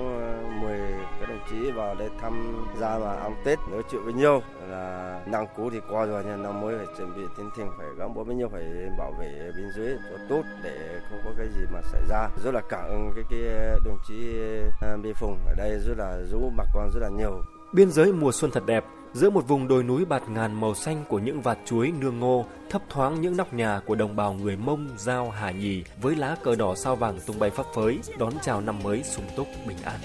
[0.62, 0.80] 10
[1.20, 4.42] cái đồng chí vào đây thăm ra mà ăn Tết nói chuyện với nhau.
[4.70, 7.88] Là năm cũ thì qua rồi nhưng năm mới phải chuẩn bị tinh thần phải
[7.98, 8.64] gắn bó với nhau phải
[8.98, 12.30] bảo vệ biên giới cho tốt để không có cái gì mà xảy ra.
[12.44, 13.40] Rất là cảm ơn cái cái
[13.86, 14.40] đồng chí
[14.82, 17.42] à, biên phòng ở đây rất là giúp bà con rất là nhiều.
[17.74, 21.04] Biên giới mùa xuân thật đẹp, giữa một vùng đồi núi bạt ngàn màu xanh
[21.10, 24.58] của những vạt chuối nương ngô, thấp thoáng những nóc nhà của đồng bào người
[24.58, 28.34] Mông, Giao, Hà Nhì với lá cờ đỏ sao vàng tung bay phấp phới, đón
[28.42, 30.00] chào năm mới sung túc bình an.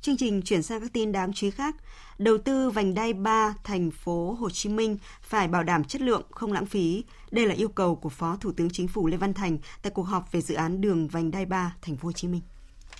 [0.00, 1.76] Chương trình chuyển sang các tin đáng chú ý khác.
[2.18, 6.22] Đầu tư vành đai 3 thành phố Hồ Chí Minh phải bảo đảm chất lượng,
[6.30, 7.04] không lãng phí.
[7.30, 10.02] Đây là yêu cầu của Phó Thủ tướng Chính phủ Lê Văn Thành tại cuộc
[10.02, 12.40] họp về dự án đường vành đai 3 thành phố Hồ Chí Minh.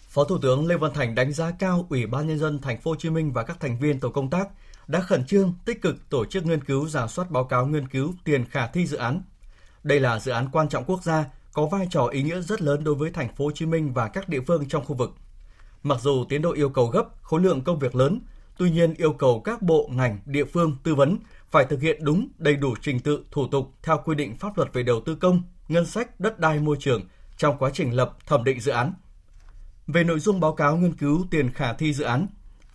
[0.08, 2.90] Phó Thủ tướng Lê Văn Thành đánh giá cao Ủy ban nhân dân thành phố
[2.90, 4.48] Hồ Chí Minh và các thành viên tổ công tác
[4.86, 8.14] đã khẩn trương, tích cực tổ chức nghiên cứu giả soát báo cáo nghiên cứu
[8.24, 9.22] tiền khả thi dự án.
[9.84, 12.84] Đây là dự án quan trọng quốc gia, có vai trò ý nghĩa rất lớn
[12.84, 15.14] đối với thành phố Hồ Chí Minh và các địa phương trong khu vực.
[15.82, 18.20] Mặc dù tiến độ yêu cầu gấp, khối lượng công việc lớn,
[18.58, 21.18] tuy nhiên yêu cầu các bộ, ngành, địa phương tư vấn
[21.50, 24.72] phải thực hiện đúng, đầy đủ trình tự, thủ tục theo quy định pháp luật
[24.72, 27.02] về đầu tư công, ngân sách, đất đai môi trường
[27.36, 28.92] trong quá trình lập thẩm định dự án.
[29.86, 32.26] Về nội dung báo cáo nghiên cứu tiền khả thi dự án,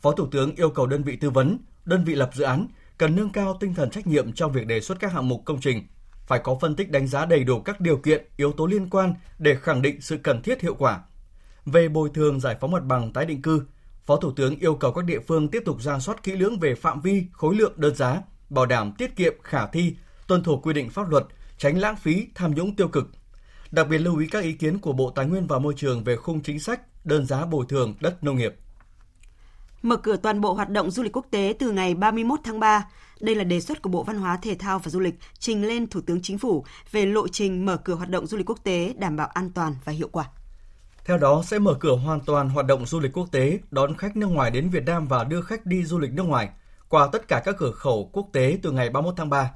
[0.01, 2.67] Phó Thủ tướng yêu cầu đơn vị tư vấn, đơn vị lập dự án
[2.97, 5.61] cần nâng cao tinh thần trách nhiệm trong việc đề xuất các hạng mục công
[5.61, 5.87] trình,
[6.27, 9.13] phải có phân tích đánh giá đầy đủ các điều kiện, yếu tố liên quan
[9.39, 11.01] để khẳng định sự cần thiết hiệu quả.
[11.65, 13.61] Về bồi thường giải phóng mặt bằng tái định cư,
[14.05, 16.75] Phó Thủ tướng yêu cầu các địa phương tiếp tục ra soát kỹ lưỡng về
[16.75, 19.95] phạm vi, khối lượng đơn giá, bảo đảm tiết kiệm khả thi,
[20.27, 21.23] tuân thủ quy định pháp luật,
[21.57, 23.09] tránh lãng phí, tham nhũng tiêu cực.
[23.71, 26.15] Đặc biệt lưu ý các ý kiến của Bộ Tài nguyên và Môi trường về
[26.15, 28.55] khung chính sách, đơn giá bồi thường đất nông nghiệp.
[29.81, 32.85] Mở cửa toàn bộ hoạt động du lịch quốc tế từ ngày 31 tháng 3.
[33.19, 35.87] Đây là đề xuất của Bộ Văn hóa Thể thao và Du lịch trình lên
[35.87, 38.93] Thủ tướng Chính phủ về lộ trình mở cửa hoạt động du lịch quốc tế
[38.97, 40.29] đảm bảo an toàn và hiệu quả.
[41.05, 44.17] Theo đó sẽ mở cửa hoàn toàn hoạt động du lịch quốc tế, đón khách
[44.17, 46.49] nước ngoài đến Việt Nam và đưa khách đi du lịch nước ngoài
[46.89, 49.51] qua tất cả các cửa khẩu quốc tế từ ngày 31 tháng 3.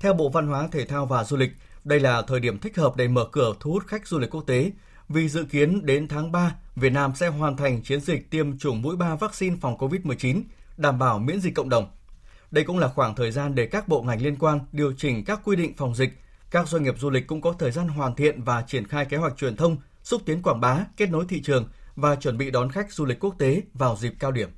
[0.00, 1.50] Theo Bộ Văn hóa Thể thao và Du lịch,
[1.84, 4.44] đây là thời điểm thích hợp để mở cửa thu hút khách du lịch quốc
[4.46, 4.72] tế
[5.08, 8.82] vì dự kiến đến tháng 3, Việt Nam sẽ hoàn thành chiến dịch tiêm chủng
[8.82, 10.42] mũi 3 vaccine phòng COVID-19,
[10.76, 11.90] đảm bảo miễn dịch cộng đồng.
[12.50, 15.40] Đây cũng là khoảng thời gian để các bộ ngành liên quan điều chỉnh các
[15.44, 16.18] quy định phòng dịch.
[16.50, 19.16] Các doanh nghiệp du lịch cũng có thời gian hoàn thiện và triển khai kế
[19.16, 22.70] hoạch truyền thông, xúc tiến quảng bá, kết nối thị trường và chuẩn bị đón
[22.70, 24.48] khách du lịch quốc tế vào dịp cao điểm.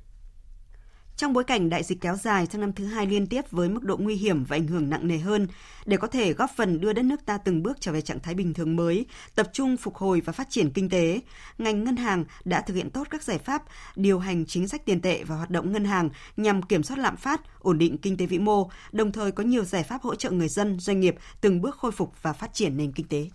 [1.17, 3.83] Trong bối cảnh đại dịch kéo dài sang năm thứ hai liên tiếp với mức
[3.83, 5.47] độ nguy hiểm và ảnh hưởng nặng nề hơn,
[5.85, 8.33] để có thể góp phần đưa đất nước ta từng bước trở về trạng thái
[8.33, 9.05] bình thường mới,
[9.35, 11.19] tập trung phục hồi và phát triển kinh tế,
[11.57, 13.63] ngành ngân hàng đã thực hiện tốt các giải pháp
[13.95, 17.17] điều hành chính sách tiền tệ và hoạt động ngân hàng nhằm kiểm soát lạm
[17.17, 20.31] phát, ổn định kinh tế vĩ mô, đồng thời có nhiều giải pháp hỗ trợ
[20.31, 23.29] người dân, doanh nghiệp từng bước khôi phục và phát triển nền kinh tế.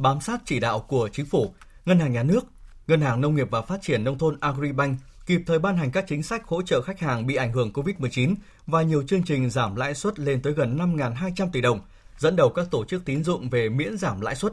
[0.00, 2.40] Bám sát chỉ đạo của chính phủ, Ngân hàng Nhà nước,
[2.86, 6.04] Ngân hàng Nông nghiệp và Phát triển Nông thôn Agribank kịp thời ban hành các
[6.08, 8.34] chính sách hỗ trợ khách hàng bị ảnh hưởng COVID-19
[8.66, 11.80] và nhiều chương trình giảm lãi suất lên tới gần 5.200 tỷ đồng,
[12.18, 14.52] dẫn đầu các tổ chức tín dụng về miễn giảm lãi suất.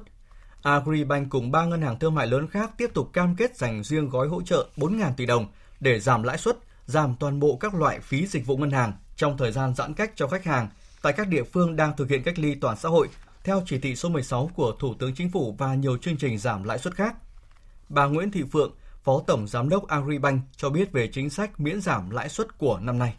[0.61, 4.09] Agribank cùng ba ngân hàng thương mại lớn khác tiếp tục cam kết dành riêng
[4.09, 5.47] gói hỗ trợ 4.000 tỷ đồng
[5.79, 9.37] để giảm lãi suất, giảm toàn bộ các loại phí dịch vụ ngân hàng trong
[9.37, 10.69] thời gian giãn cách cho khách hàng
[11.01, 13.07] tại các địa phương đang thực hiện cách ly toàn xã hội
[13.47, 16.63] theo chỉ thị số 16 của Thủ tướng Chính phủ và nhiều chương trình giảm
[16.63, 17.15] lãi suất khác.
[17.89, 21.81] Bà Nguyễn Thị Phượng, Phó Tổng Giám đốc Agribank cho biết về chính sách miễn
[21.81, 23.13] giảm lãi suất của năm nay.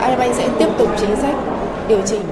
[0.00, 1.36] Agribank sẽ tiếp tục chính sách
[1.88, 2.22] điều chỉnh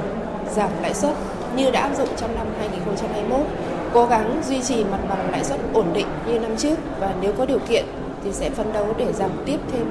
[0.55, 1.17] giảm lãi suất
[1.57, 3.47] như đã áp dụng trong năm 2021,
[3.95, 7.33] cố gắng duy trì mặt bằng lãi suất ổn định như năm trước và nếu
[7.39, 7.85] có điều kiện
[8.25, 9.87] thì sẽ phấn đấu để giảm tiếp thêm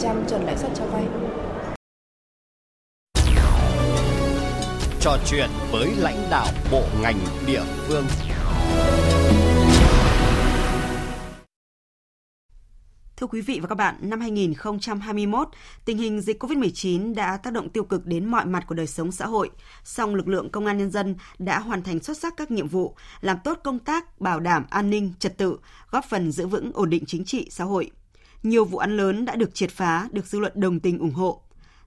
[0.00, 1.04] 1% trần lãi suất cho vay.
[5.04, 8.04] Trò chuyện với lãnh đạo bộ ngành địa phương.
[13.16, 15.48] Thưa quý vị và các bạn, năm 2021,
[15.84, 19.12] tình hình dịch COVID-19 đã tác động tiêu cực đến mọi mặt của đời sống
[19.12, 19.50] xã hội.
[19.84, 22.96] Song lực lượng công an nhân dân đã hoàn thành xuất sắc các nhiệm vụ,
[23.20, 25.58] làm tốt công tác bảo đảm an ninh, trật tự,
[25.90, 27.90] góp phần giữ vững ổn định chính trị xã hội.
[28.42, 31.43] Nhiều vụ án lớn đã được triệt phá, được dư luận đồng tình ủng hộ.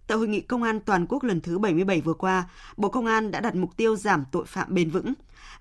[0.08, 3.32] Tại hội nghị công an toàn quốc lần thứ 77 vừa qua, Bộ Công an
[3.32, 5.13] đã đặt mục tiêu giảm tội phạm bền vững.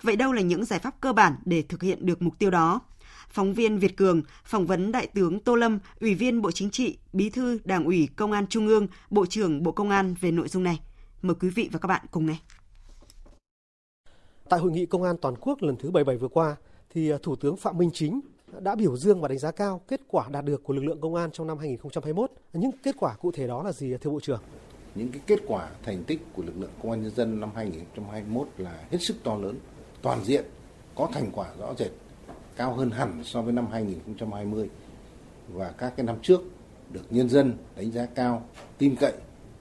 [0.02, 2.80] Vậy đâu là những giải pháp cơ bản để thực hiện được mục tiêu đó?
[3.28, 6.98] Phóng viên Việt Cường phỏng vấn Đại tướng Tô Lâm, Ủy viên Bộ Chính trị,
[7.12, 10.48] Bí thư Đảng ủy Công an Trung ương, Bộ trưởng Bộ Công an về nội
[10.48, 10.80] dung này.
[11.22, 12.36] Mời quý vị và các bạn cùng nghe.
[14.48, 16.56] Tại hội nghị công an toàn quốc lần thứ 77 vừa qua,
[16.90, 18.20] thì à, Thủ tướng Phạm Minh Chính
[18.60, 21.14] đã biểu dương và đánh giá cao kết quả đạt được của lực lượng công
[21.14, 22.30] an trong năm 2021.
[22.52, 24.40] Những kết quả cụ thể đó là gì thưa Bộ trưởng?
[24.94, 28.48] Những cái kết quả thành tích của lực lượng công an nhân dân năm 2021
[28.58, 29.58] là hết sức to lớn,
[30.02, 30.44] toàn diện,
[30.94, 31.90] có thành quả rõ rệt
[32.56, 34.70] cao hơn hẳn so với năm 2020
[35.48, 36.40] và các cái năm trước
[36.92, 38.42] được nhân dân đánh giá cao,
[38.78, 39.12] tin cậy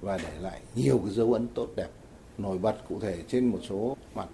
[0.02, 1.90] và để lại nhiều cái dấu ấn tốt đẹp
[2.38, 4.28] nổi bật cụ thể trên một số mặt.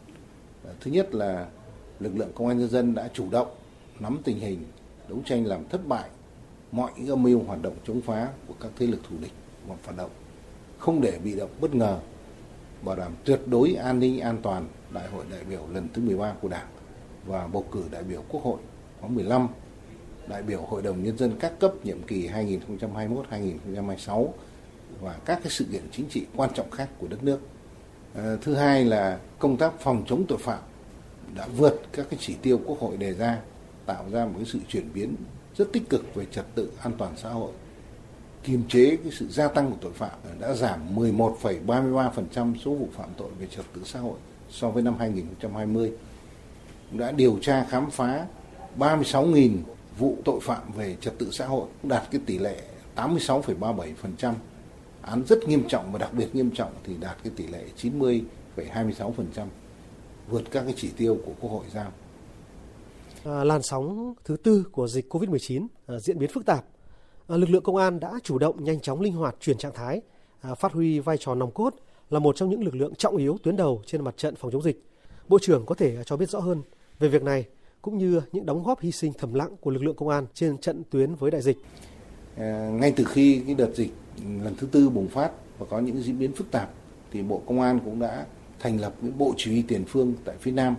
[0.63, 1.47] Ờ, thứ nhất là
[1.99, 3.47] lực lượng công an nhân dân đã chủ động
[4.01, 4.63] nắm tình hình,
[5.09, 6.09] đấu tranh làm thất bại
[6.71, 9.31] mọi âm mưu hoạt động chống phá của các thế lực thù địch
[9.67, 10.11] và phản động,
[10.79, 11.99] không để bị động bất ngờ,
[12.81, 16.33] bảo đảm tuyệt đối an ninh an toàn đại hội đại biểu lần thứ 13
[16.41, 16.67] của Đảng
[17.25, 18.59] và bầu cử đại biểu Quốc hội
[19.01, 19.47] khóa 15,
[20.27, 24.27] đại biểu Hội đồng Nhân dân các cấp nhiệm kỳ 2021-2026
[25.01, 27.39] và các cái sự kiện chính trị quan trọng khác của đất nước.
[28.15, 30.59] À, thứ hai là công tác phòng chống tội phạm
[31.35, 33.41] đã vượt các cái chỉ tiêu Quốc hội đề ra,
[33.85, 35.15] tạo ra một cái sự chuyển biến
[35.57, 37.51] rất tích cực về trật tự an toàn xã hội
[38.43, 43.09] kiềm chế cái sự gia tăng của tội phạm đã giảm 11,33% số vụ phạm
[43.17, 44.17] tội về trật tự xã hội
[44.49, 45.91] so với năm 2020
[46.91, 48.25] đã điều tra khám phá
[48.77, 49.57] 36.000
[49.97, 52.61] vụ tội phạm về trật tự xã hội đạt cái tỷ lệ
[52.95, 54.33] 86,37%.
[55.01, 59.45] Án rất nghiêm trọng và đặc biệt nghiêm trọng thì đạt cái tỷ lệ 90,26%,
[60.29, 61.91] vượt các cái chỉ tiêu của Quốc hội giao.
[63.25, 66.65] À, làn sóng thứ tư của dịch COVID-19 à, diễn biến phức tạp.
[67.27, 70.01] À, lực lượng công an đã chủ động nhanh chóng linh hoạt chuyển trạng thái,
[70.57, 71.75] phát huy vai trò nòng cốt
[72.09, 74.61] là một trong những lực lượng trọng yếu tuyến đầu trên mặt trận phòng chống
[74.61, 74.83] dịch.
[75.27, 76.61] Bộ trưởng có thể cho biết rõ hơn
[76.99, 77.45] về việc này
[77.81, 80.57] cũng như những đóng góp hy sinh thầm lặng của lực lượng công an trên
[80.57, 81.57] trận tuyến với đại dịch.
[82.71, 83.91] Ngay từ khi cái đợt dịch
[84.43, 86.69] lần thứ tư bùng phát và có những diễn biến phức tạp
[87.11, 88.25] thì Bộ Công an cũng đã
[88.59, 90.75] thành lập những bộ chỉ huy tiền phương tại phía Nam,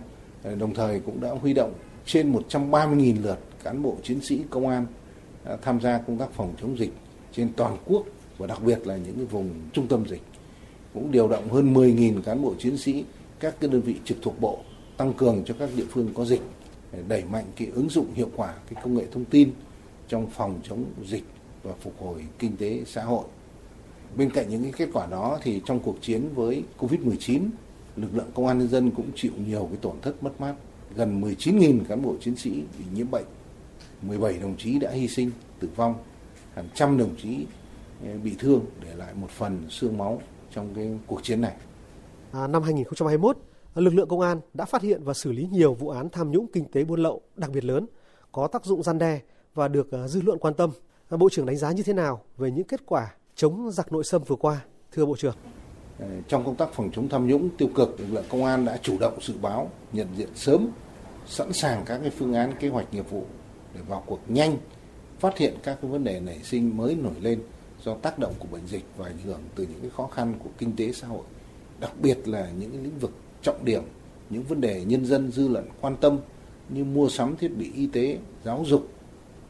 [0.59, 1.73] đồng thời cũng đã huy động
[2.05, 4.85] trên 130.000 lượt cán bộ chiến sĩ công an
[5.61, 6.93] tham gia công tác phòng chống dịch
[7.31, 8.03] trên toàn quốc
[8.37, 10.21] và đặc biệt là những cái vùng trung tâm dịch.
[10.93, 13.05] Cũng điều động hơn 10.000 cán bộ chiến sĩ
[13.39, 14.59] các cái đơn vị trực thuộc bộ
[14.97, 16.41] tăng cường cho các địa phương có dịch
[16.91, 19.51] để đẩy mạnh cái ứng dụng hiệu quả cái công nghệ thông tin
[20.07, 21.23] trong phòng chống dịch
[21.63, 23.23] và phục hồi kinh tế xã hội.
[24.17, 27.41] Bên cạnh những cái kết quả đó thì trong cuộc chiến với Covid-19,
[27.95, 30.53] lực lượng công an nhân dân cũng chịu nhiều cái tổn thất mất mát
[30.95, 33.25] gần 19.000 cán bộ chiến sĩ bị nhiễm bệnh,
[34.01, 35.95] 17 đồng chí đã hy sinh, tử vong,
[36.53, 37.45] hàng trăm đồng chí
[38.05, 40.21] eh, bị thương để lại một phần xương máu
[40.55, 41.53] trong cái cuộc chiến này.
[42.31, 43.37] À, năm 2021,
[43.75, 46.47] lực lượng công an đã phát hiện và xử lý nhiều vụ án tham nhũng
[46.53, 47.87] kinh tế buôn lậu đặc biệt lớn,
[48.31, 49.19] có tác dụng gian đe
[49.53, 50.71] và được à, dư luận quan tâm.
[51.09, 54.03] À, Bộ trưởng đánh giá như thế nào về những kết quả chống giặc nội
[54.03, 55.35] xâm vừa qua, thưa Bộ trưởng?
[55.99, 58.77] Ờ, trong công tác phòng chống tham nhũng tiêu cực, lực lượng công an đã
[58.81, 60.69] chủ động dự báo, nhận diện sớm,
[61.33, 63.25] sẵn sàng các cái phương án kế hoạch nghiệp vụ
[63.75, 64.57] để vào cuộc nhanh,
[65.19, 67.39] phát hiện các cái vấn đề nảy sinh mới nổi lên
[67.83, 70.49] do tác động của bệnh dịch và ảnh hưởng từ những cái khó khăn của
[70.57, 71.23] kinh tế xã hội,
[71.79, 73.83] đặc biệt là những cái lĩnh vực trọng điểm,
[74.29, 76.19] những vấn đề nhân dân dư luận quan tâm
[76.69, 78.89] như mua sắm thiết bị y tế, giáo dục,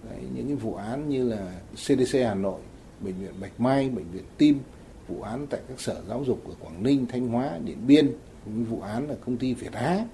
[0.10, 2.60] Đấy, những cái vụ án như là CDC Hà Nội,
[3.00, 4.60] bệnh viện Bạch Mai, bệnh viện Tim,
[5.08, 8.12] vụ án tại các sở giáo dục ở Quảng Ninh, Thanh Hóa, Điện Biên,
[8.46, 10.06] vụ án ở công ty Việt Á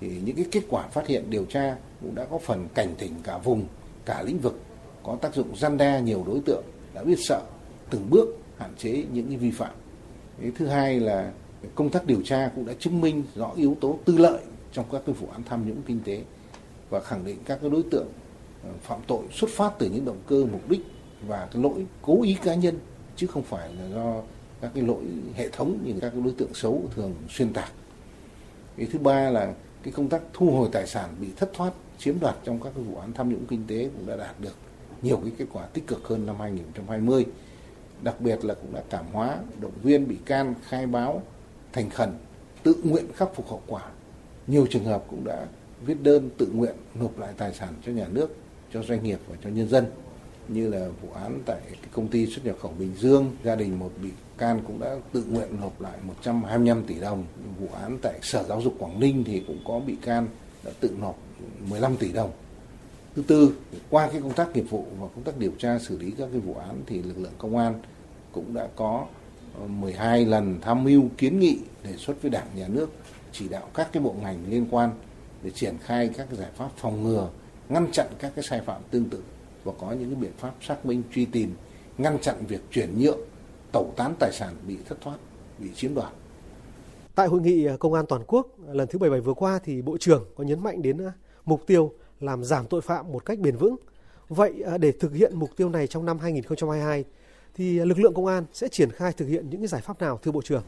[0.00, 3.12] thì những cái kết quả phát hiện điều tra cũng đã có phần cảnh tỉnh
[3.24, 3.66] cả vùng,
[4.04, 4.60] cả lĩnh vực
[5.02, 7.42] có tác dụng gian đe nhiều đối tượng đã biết sợ
[7.90, 9.74] từng bước hạn chế những cái vi phạm.
[10.40, 11.32] Cái thứ hai là
[11.74, 14.40] công tác điều tra cũng đã chứng minh rõ yếu tố tư lợi
[14.72, 16.22] trong các cái vụ án tham nhũng kinh tế
[16.90, 18.06] và khẳng định các cái đối tượng
[18.64, 20.80] ờ, phạm tội xuất phát từ những động cơ mục đích
[21.26, 22.78] và cái lỗi cố ý cá nhân
[23.16, 24.22] chứ không phải là do
[24.60, 27.72] các cái lỗi hệ thống như các cái đối tượng xấu thường xuyên tạc.
[28.76, 32.20] Cái thứ ba là cái công tác thu hồi tài sản bị thất thoát chiếm
[32.20, 34.54] đoạt trong các cái vụ án tham nhũng kinh tế cũng đã đạt được
[35.02, 37.26] nhiều cái kết quả tích cực hơn năm 2020.
[38.02, 41.22] Đặc biệt là cũng đã cảm hóa, động viên bị can khai báo
[41.72, 42.10] thành khẩn,
[42.62, 43.82] tự nguyện khắc phục hậu quả.
[44.46, 45.46] Nhiều trường hợp cũng đã
[45.86, 48.36] viết đơn tự nguyện nộp lại tài sản cho nhà nước,
[48.72, 49.86] cho doanh nghiệp và cho nhân dân
[50.48, 51.60] như là vụ án tại
[51.92, 55.24] công ty xuất nhập khẩu Bình Dương, gia đình một bị can cũng đã tự
[55.28, 57.24] nguyện nộp lại 125 tỷ đồng.
[57.60, 60.26] Vụ án tại Sở Giáo dục Quảng Ninh thì cũng có bị can
[60.64, 61.18] đã tự nộp
[61.68, 62.30] 15 tỷ đồng.
[63.16, 63.52] Thứ tư,
[63.90, 66.40] qua cái công tác nghiệp vụ và công tác điều tra xử lý các cái
[66.40, 67.74] vụ án thì lực lượng công an
[68.32, 69.06] cũng đã có
[69.60, 72.90] ờ, 12 lần tham mưu kiến nghị đề xuất với Đảng, Nhà nước
[73.32, 74.90] chỉ đạo các cái bộ ngành liên quan
[75.42, 77.28] để triển khai các cái giải pháp phòng ngừa,
[77.68, 79.22] ngăn chặn các cái sai phạm tương tự
[79.64, 81.54] và có những cái biện pháp xác minh truy tìm,
[81.98, 83.20] ngăn chặn việc chuyển nhượng,
[83.72, 85.16] tẩu tán tài sản bị thất thoát,
[85.58, 86.12] bị chiếm đoạt.
[87.14, 90.24] Tại hội nghị công an toàn quốc lần thứ 77 vừa qua thì Bộ trưởng
[90.36, 91.12] có nhấn mạnh đến à,
[91.44, 93.76] mục tiêu làm giảm tội phạm một cách bền vững.
[94.28, 97.04] Vậy à, để thực hiện mục tiêu này trong năm 2022
[97.54, 100.18] thì lực lượng công an sẽ triển khai thực hiện những cái giải pháp nào
[100.22, 100.62] thưa Bộ trưởng?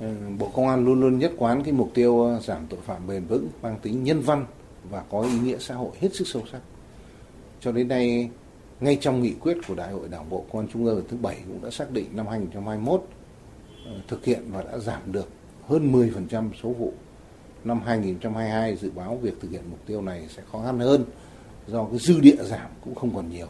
[0.00, 0.06] Ừ,
[0.38, 3.24] Bộ Công an luôn luôn nhất quán cái mục tiêu à, giảm tội phạm bền
[3.24, 4.46] vững mang tính nhân văn
[4.90, 6.60] và có ý nghĩa xã hội hết sức sâu sắc.
[7.60, 8.30] Cho đến nay,
[8.82, 11.16] ngay trong nghị quyết của Đại hội Đảng bộ Công an Trung ương lần thứ
[11.16, 13.04] 7 cũng đã xác định năm 2021
[13.86, 15.28] ờ, thực hiện và đã giảm được
[15.66, 16.92] hơn 10% số vụ.
[17.64, 21.04] Năm 2022 dự báo việc thực hiện mục tiêu này sẽ khó khăn hơn
[21.66, 23.46] do cái dư địa giảm cũng không còn nhiều.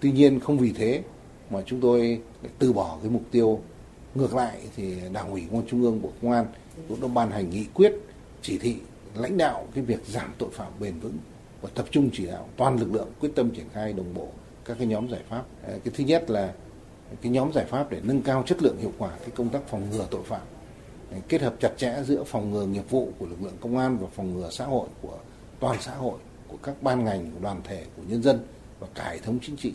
[0.00, 1.02] Tuy nhiên không vì thế
[1.50, 2.20] mà chúng tôi
[2.58, 3.60] từ bỏ cái mục tiêu
[4.14, 6.46] ngược lại thì Đảng ủy Công an Trung ương Bộ Công an
[6.88, 7.92] cũng đã ban hành nghị quyết
[8.42, 8.76] chỉ thị
[9.14, 11.16] lãnh đạo cái việc giảm tội phạm bền vững
[11.66, 14.28] và tập trung chỉ đạo toàn lực lượng quyết tâm triển khai đồng bộ
[14.64, 15.44] các cái nhóm giải pháp.
[15.62, 16.52] Ờ, cái thứ nhất là
[17.22, 19.90] cái nhóm giải pháp để nâng cao chất lượng hiệu quả cái công tác phòng
[19.90, 20.40] ngừa tội phạm
[21.28, 24.06] kết hợp chặt chẽ giữa phòng ngừa nghiệp vụ của lực lượng công an và
[24.16, 25.18] phòng ngừa xã hội của
[25.60, 28.38] toàn xã hội, của các ban ngành, của đoàn thể, của nhân dân
[28.80, 29.72] và cả hệ thống chính trị,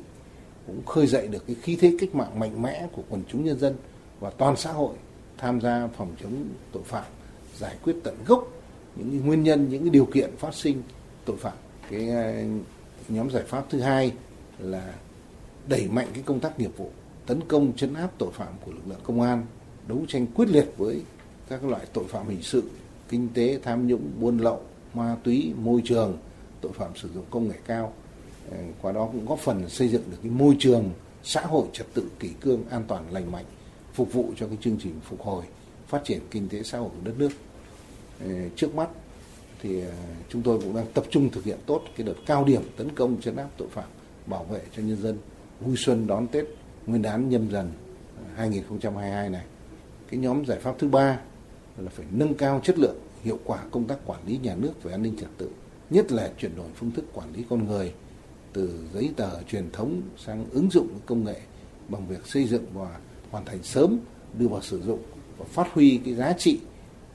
[0.68, 3.60] cũng khơi dậy được cái khí thế cách mạng mạnh mẽ của quần chúng nhân
[3.60, 3.76] dân
[4.20, 4.96] và toàn xã hội
[5.38, 7.06] tham gia phòng chống tội phạm,
[7.58, 8.48] giải quyết tận gốc
[8.96, 10.82] những nguyên nhân, những điều kiện phát sinh
[11.26, 11.58] tội phạm
[11.92, 12.34] cái ờ,
[13.10, 14.12] nhóm giải pháp thứ hai
[14.60, 14.94] là
[15.68, 16.90] đẩy mạnh cái công tác nghiệp vụ,
[17.26, 19.46] tấn công, chấn áp tội phạm của lực lượng công an,
[19.88, 21.02] đấu tranh quyết liệt với
[21.50, 22.64] các loại tội phạm hình sự,
[23.10, 24.62] kinh tế, tham nhũng, buôn lậu,
[24.94, 26.18] ma túy, môi trường,
[26.62, 27.94] tội phạm sử dụng công nghệ cao.
[28.52, 30.90] Ờ, qua đó cũng góp phần xây dựng được cái môi trường
[31.24, 33.46] xã hội trật tự kỷ cương an toàn lành mạnh,
[33.94, 35.44] phục vụ cho cái chương trình phục hồi
[35.88, 37.30] phát triển kinh tế xã hội của đất nước.
[38.20, 38.90] Ờ, trước mắt
[39.62, 39.94] thì à,
[40.30, 43.22] chúng tôi cũng đang tập trung thực hiện tốt cái đợt cao điểm tấn công
[43.22, 43.90] chấn áp tội phạm,
[44.26, 45.18] bảo vệ cho nhân dân
[45.60, 46.46] vui xuân đón Tết
[46.88, 47.72] Nguyên đán nhâm dần
[48.18, 49.46] à, 2022 này.
[50.10, 51.20] Cái nhóm giải pháp thứ ba
[51.78, 54.92] là phải nâng cao chất lượng, hiệu quả công tác quản lý nhà nước về
[54.92, 55.50] an ninh trật tự,
[55.90, 57.94] nhất là chuyển đổi phương thức quản lý con người
[58.54, 61.40] từ giấy tờ truyền thống sang ứng dụng công nghệ
[61.88, 63.00] bằng việc xây dựng và
[63.32, 64.00] hoàn thành sớm
[64.38, 65.00] đưa vào sử dụng
[65.38, 66.60] và phát huy cái giá trị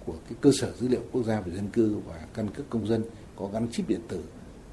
[0.07, 2.87] của cái cơ sở dữ liệu quốc gia về dân cư và căn cước công
[2.87, 3.05] dân
[3.37, 4.25] có gắn chip điện tử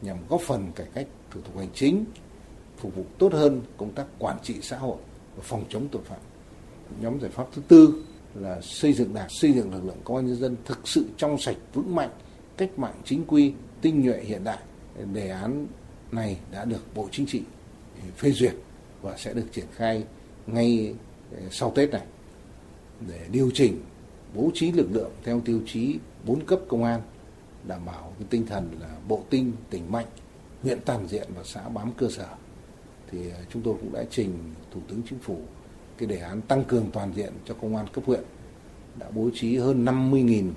[0.02, 2.06] nhằm góp phần cải cách thủ tục hành chính,
[2.78, 4.98] phục vụ tốt hơn công tác quản trị xã hội
[5.36, 6.20] và phòng chống tội phạm.
[7.02, 8.04] Nhóm giải pháp thứ tư
[8.36, 11.38] là xây dựng đảng, xây dựng lực lượng công an nhân dân thực sự trong
[11.38, 12.10] sạch, vững mạnh,
[12.58, 14.60] cách mạng chính quy, tinh nhuệ hiện đại.
[15.14, 15.68] Đề án
[16.12, 17.42] này đã được Bộ Chính trị
[17.96, 18.54] ừ, phê duyệt
[19.02, 20.04] và sẽ được triển khai
[20.48, 20.96] ngay
[21.32, 22.06] ừ, sau Tết này
[23.08, 23.80] để điều chỉnh
[24.36, 27.02] bố trí lực lượng theo tiêu chí bốn cấp công an,
[27.68, 30.06] đảm bảo cái tinh thần là bộ tinh, tỉnh mạnh,
[30.64, 32.28] huyện toàn diện và xã bám cơ sở.
[33.12, 35.38] Thì à, chúng tôi cũng đã trình thủ tướng chính phủ
[35.98, 38.24] cái đề án tăng cường toàn diện cho công an cấp huyện,
[39.00, 40.52] đã bố trí hơn 50.000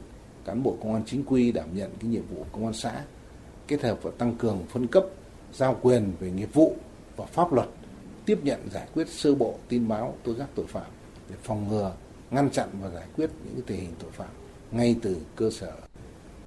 [0.44, 3.04] cán bộ công an chính quy đảm nhận cái nhiệm vụ công an xã,
[3.68, 5.04] kết hợp và tăng cường phân cấp,
[5.52, 6.76] giao quyền về nghiệp vụ
[7.16, 7.68] và pháp luật,
[8.26, 10.86] tiếp nhận giải quyết sơ bộ tin báo tố giác tội phạm
[11.30, 11.92] để phòng ngừa
[12.30, 14.28] ngăn chặn và giải quyết những cái tình hình tội phạm
[14.70, 15.72] ngay từ cơ sở.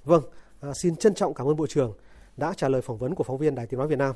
[0.05, 0.23] Vâng,
[0.61, 1.93] à, xin trân trọng cảm ơn Bộ trưởng
[2.37, 4.15] đã trả lời phỏng vấn của phóng viên Đài Tiếng Nói Việt Nam.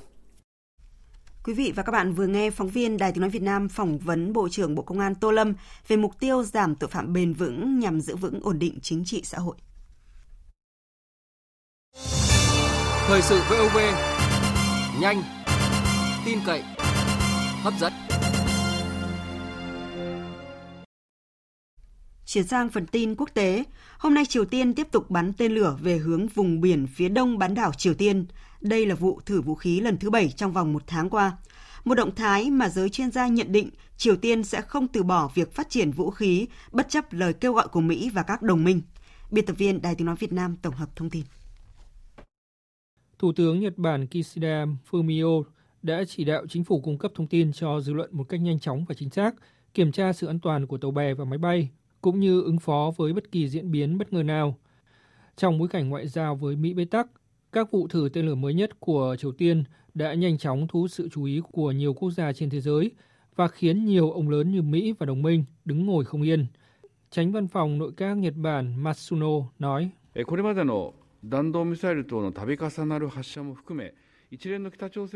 [1.43, 3.97] Quý vị và các bạn vừa nghe phóng viên Đài Tiếng Nói Việt Nam phỏng
[3.97, 5.53] vấn Bộ trưởng Bộ Công an Tô Lâm
[5.87, 9.21] về mục tiêu giảm tội phạm bền vững nhằm giữ vững ổn định chính trị
[9.23, 9.55] xã hội.
[13.07, 13.77] Thời sự VOV,
[15.01, 15.23] nhanh,
[16.25, 16.63] tin cậy,
[17.63, 17.93] hấp dẫn.
[22.33, 23.63] Chuyển sang phần tin quốc tế,
[23.97, 27.37] hôm nay Triều Tiên tiếp tục bắn tên lửa về hướng vùng biển phía đông
[27.37, 28.25] bán đảo Triều Tiên.
[28.61, 31.37] Đây là vụ thử vũ khí lần thứ bảy trong vòng một tháng qua.
[31.85, 35.31] Một động thái mà giới chuyên gia nhận định Triều Tiên sẽ không từ bỏ
[35.35, 38.63] việc phát triển vũ khí bất chấp lời kêu gọi của Mỹ và các đồng
[38.63, 38.81] minh.
[39.31, 41.23] Biên tập viên Đài tiếng nói Việt Nam tổng hợp thông tin.
[43.19, 45.43] Thủ tướng Nhật Bản Kishida Fumio
[45.81, 48.59] đã chỉ đạo chính phủ cung cấp thông tin cho dư luận một cách nhanh
[48.59, 49.35] chóng và chính xác,
[49.73, 51.69] kiểm tra sự an toàn của tàu bè và máy bay
[52.03, 54.57] cũng như ứng phó với bất kỳ diễn biến bất ngờ nào.
[55.35, 57.07] Trong bối cảnh ngoại giao với Mỹ bế tắc,
[57.51, 60.91] các vụ thử tên lửa mới nhất của Triều Tiên đã nhanh chóng thu hút
[60.91, 62.91] sự chú ý của nhiều quốc gia trên thế giới
[63.35, 66.45] và khiến nhiều ông lớn như Mỹ và đồng minh đứng ngồi không yên.
[67.11, 69.27] Tránh văn phòng nội các Nhật Bản Matsuno
[69.59, 69.89] nói.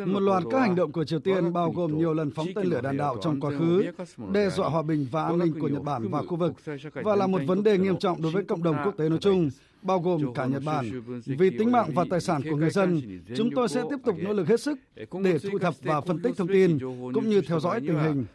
[0.06, 2.82] Một loạt các hành động của Triều Tiên bao gồm nhiều lần phóng tên lửa
[2.82, 3.86] đạn đạo trong quá khứ,
[4.34, 6.54] đe dọa hòa bình và an ninh của Nhật Bản và khu vực,
[6.94, 9.50] và là một vấn đề nghiêm trọng đối với cộng đồng quốc tế nói chung,
[9.82, 11.02] bao gồm cả Nhật Bản.
[11.26, 13.02] Vì tính mạng và tài sản của người dân,
[13.36, 14.80] chúng tôi sẽ tiếp tục nỗ lực hết sức
[15.24, 16.80] để thu thập và phân tích thông tin,
[17.14, 18.26] cũng như theo dõi tình hình.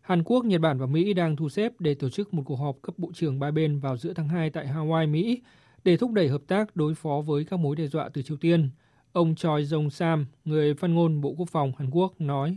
[0.00, 2.76] Hàn Quốc, Nhật Bản và Mỹ đang thu xếp để tổ chức một cuộc họp
[2.82, 5.42] cấp bộ trưởng ba bên vào giữa tháng 2 tại Hawaii, Mỹ
[5.84, 8.70] để thúc đẩy hợp tác đối phó với các mối đe dọa từ Triều Tiên.
[9.12, 12.56] Ông Choi Jong Sam, người phát ngôn Bộ Quốc phòng Hàn Quốc nói: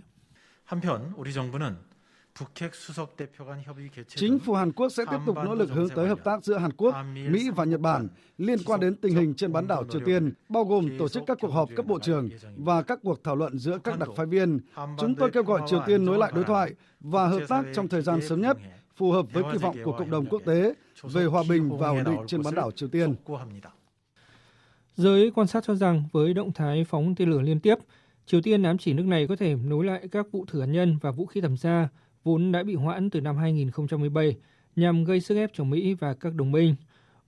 [4.08, 6.72] Chính phủ Hàn Quốc sẽ tiếp tục nỗ lực hướng tới hợp tác giữa Hàn
[6.72, 6.96] Quốc,
[7.30, 8.08] Mỹ và Nhật Bản
[8.38, 11.38] liên quan đến tình hình trên bán đảo Triều Tiên, bao gồm tổ chức các
[11.42, 14.60] cuộc họp cấp bộ trưởng và các cuộc thảo luận giữa các đặc phái viên.
[15.00, 18.02] Chúng tôi kêu gọi Triều Tiên nối lại đối thoại và hợp tác trong thời
[18.02, 18.58] gian sớm nhất,
[18.98, 20.74] phù hợp với kỳ vọng của cộng đồng quốc tế
[21.04, 23.16] về hòa bình và ổn định trên bán đảo Triều Tiên.
[24.96, 27.76] Giới quan sát cho rằng với động thái phóng tên lửa liên tiếp,
[28.26, 30.98] Triều Tiên ám chỉ nước này có thể nối lại các vụ thử hạt nhân
[31.02, 31.90] và vũ khí tầm xa
[32.24, 34.36] vốn đã bị hoãn từ năm 2017
[34.76, 36.76] nhằm gây sức ép cho Mỹ và các đồng minh.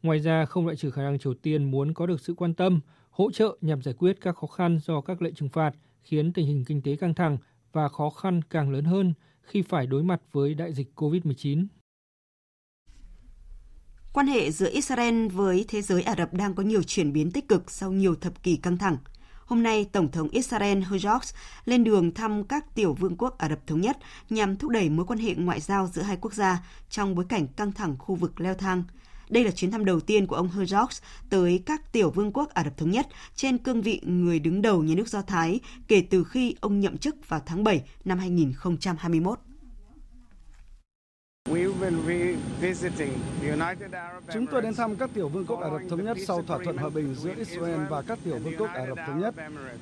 [0.03, 2.79] Ngoài ra, không loại trừ khả năng Triều Tiên muốn có được sự quan tâm,
[3.09, 5.71] hỗ trợ nhằm giải quyết các khó khăn do các lệnh trừng phạt,
[6.03, 7.37] khiến tình hình kinh tế căng thẳng
[7.71, 9.13] và khó khăn càng lớn hơn
[9.49, 11.65] khi phải đối mặt với đại dịch COVID-19.
[14.13, 17.47] Quan hệ giữa Israel với thế giới Ả Rập đang có nhiều chuyển biến tích
[17.47, 18.97] cực sau nhiều thập kỷ căng thẳng.
[19.45, 21.33] Hôm nay, Tổng thống Israel Herzog
[21.65, 23.97] lên đường thăm các tiểu vương quốc Ả Rập Thống Nhất
[24.29, 27.47] nhằm thúc đẩy mối quan hệ ngoại giao giữa hai quốc gia trong bối cảnh
[27.47, 28.83] căng thẳng khu vực leo thang.
[29.29, 30.87] Đây là chuyến thăm đầu tiên của ông Herzog
[31.29, 34.83] tới các tiểu vương quốc Ả Rập Thống Nhất trên cương vị người đứng đầu
[34.83, 39.39] nhà nước Do Thái kể từ khi ông nhậm chức vào tháng 7 năm 2021.
[44.33, 46.77] Chúng tôi đến thăm các tiểu vương quốc Ả Rập Thống Nhất sau thỏa thuận
[46.77, 49.35] hòa bình giữa Israel và các tiểu vương quốc Ả Rập Thống Nhất.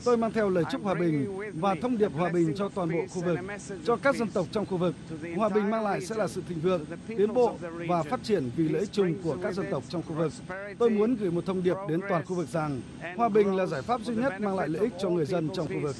[0.04, 3.00] Tôi mang theo lời chúc hòa bình và thông điệp hòa bình cho toàn bộ
[3.10, 3.40] khu vực,
[3.86, 4.96] cho các dân tộc trong khu vực.
[5.36, 7.58] Hòa bình mang lại sẽ là sự thịnh vượng, tiến bộ
[7.88, 10.32] và phát triển vì lợi ích chung của các dân tộc trong khu vực.
[10.80, 12.82] Tôi muốn gửi một thông điệp đến toàn khu vực rằng
[13.18, 15.68] hòa bình là giải pháp duy nhất mang lại lợi ích cho người dân trong
[15.68, 15.96] khu vực.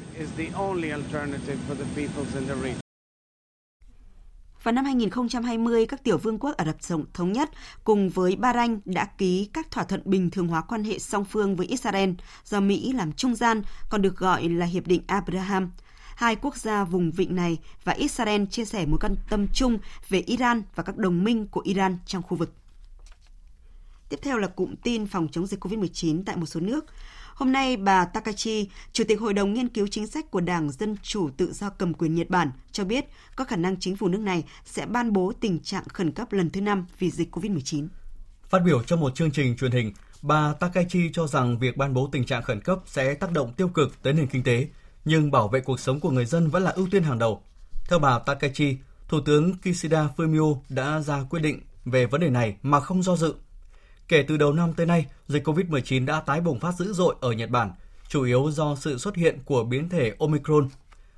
[4.64, 6.76] Vào năm 2020, các tiểu vương quốc Ả Rập
[7.14, 7.50] Thống Nhất
[7.84, 11.56] cùng với Bahrain đã ký các thỏa thuận bình thường hóa quan hệ song phương
[11.56, 12.10] với Israel
[12.46, 15.72] do Mỹ làm trung gian, còn được gọi là Hiệp định Abraham.
[16.16, 19.78] Hai quốc gia vùng vịnh này và Israel chia sẻ mối quan tâm chung
[20.10, 22.54] về Iran và các đồng minh của Iran trong khu vực.
[24.10, 26.86] Tiếp theo là cụm tin phòng chống dịch COVID-19 tại một số nước.
[27.38, 30.96] Hôm nay, bà Takachi, Chủ tịch Hội đồng Nghiên cứu Chính sách của Đảng Dân
[31.04, 34.20] Chủ Tự do cầm quyền Nhật Bản, cho biết có khả năng chính phủ nước
[34.20, 37.88] này sẽ ban bố tình trạng khẩn cấp lần thứ năm vì dịch COVID-19.
[38.50, 42.10] Phát biểu trong một chương trình truyền hình, bà Takachi cho rằng việc ban bố
[42.12, 44.68] tình trạng khẩn cấp sẽ tác động tiêu cực tới nền kinh tế,
[45.06, 47.42] nhưng bảo vệ cuộc sống của người dân vẫn là ưu tiên hàng đầu.
[47.90, 48.78] Theo bà Takachi,
[49.08, 53.16] Thủ tướng Kishida Fumio đã ra quyết định về vấn đề này mà không do
[53.16, 53.36] dự
[54.08, 57.32] Kể từ đầu năm tới nay, dịch COVID-19 đã tái bùng phát dữ dội ở
[57.32, 57.72] Nhật Bản,
[58.10, 60.70] chủ yếu do sự xuất hiện của biến thể Omicron.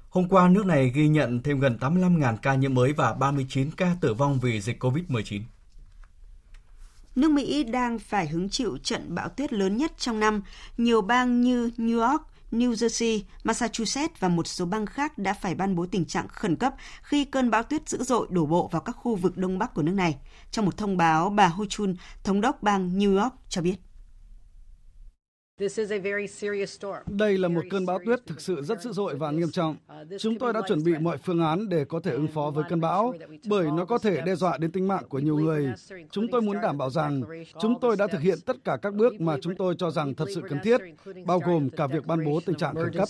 [0.09, 3.95] Hôm qua, nước này ghi nhận thêm gần 85.000 ca nhiễm mới và 39 ca
[4.01, 5.41] tử vong vì dịch COVID-19.
[7.15, 10.41] Nước Mỹ đang phải hứng chịu trận bão tuyết lớn nhất trong năm.
[10.77, 12.21] Nhiều bang như New York,
[12.51, 16.55] New Jersey, Massachusetts và một số bang khác đã phải ban bố tình trạng khẩn
[16.55, 19.73] cấp khi cơn bão tuyết dữ dội đổ bộ vào các khu vực đông bắc
[19.73, 20.15] của nước này.
[20.51, 23.75] Trong một thông báo, bà Ho Chun, thống đốc bang New York cho biết.
[27.07, 29.75] Đây là một cơn bão tuyết thực sự rất dữ dội và nghiêm trọng.
[30.19, 32.81] Chúng tôi đã chuẩn bị mọi phương án để có thể ứng phó với cơn
[32.81, 33.13] bão,
[33.45, 35.73] bởi nó có thể đe dọa đến tính mạng của nhiều người.
[36.11, 37.21] Chúng tôi muốn đảm bảo rằng
[37.61, 40.25] chúng tôi đã thực hiện tất cả các bước mà chúng tôi cho rằng thật
[40.35, 40.81] sự cần thiết,
[41.25, 43.09] bao gồm cả việc ban bố tình trạng khẩn cấp.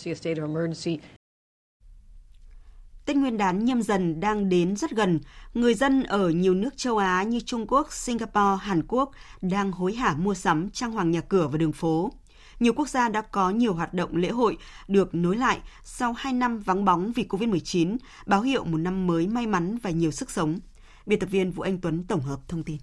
[3.05, 5.19] Tết Nguyên đán nhâm dần đang đến rất gần.
[5.53, 9.93] Người dân ở nhiều nước châu Á như Trung Quốc, Singapore, Hàn Quốc đang hối
[9.93, 12.11] hả mua sắm trang hoàng nhà cửa và đường phố
[12.59, 14.57] nhiều quốc gia đã có nhiều hoạt động lễ hội
[14.87, 19.27] được nối lại sau 2 năm vắng bóng vì Covid-19, báo hiệu một năm mới
[19.27, 20.59] may mắn và nhiều sức sống.
[21.05, 22.77] Biên tập viên Vũ Anh Tuấn tổng hợp thông tin.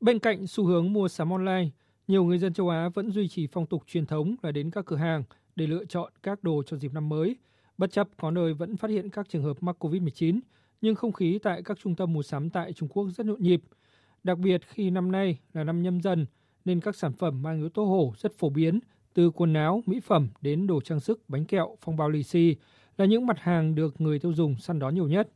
[0.00, 1.68] Bên cạnh xu hướng mua sắm online,
[2.08, 4.84] nhiều người dân châu Á vẫn duy trì phong tục truyền thống là đến các
[4.86, 5.24] cửa hàng
[5.56, 7.36] để lựa chọn các đồ cho dịp năm mới.
[7.78, 10.40] Bất chấp có nơi vẫn phát hiện các trường hợp mắc COVID-19,
[10.80, 13.62] nhưng không khí tại các trung tâm mua sắm tại Trung Quốc rất nhộn nhịp.
[14.24, 16.26] Đặc biệt khi năm nay là năm nhâm dần,
[16.64, 18.80] nên các sản phẩm mang yếu tố hổ rất phổ biến,
[19.14, 22.56] từ quần áo, mỹ phẩm đến đồ trang sức, bánh kẹo, phong bao lì xì
[22.96, 25.28] là những mặt hàng được người tiêu dùng săn đón nhiều nhất.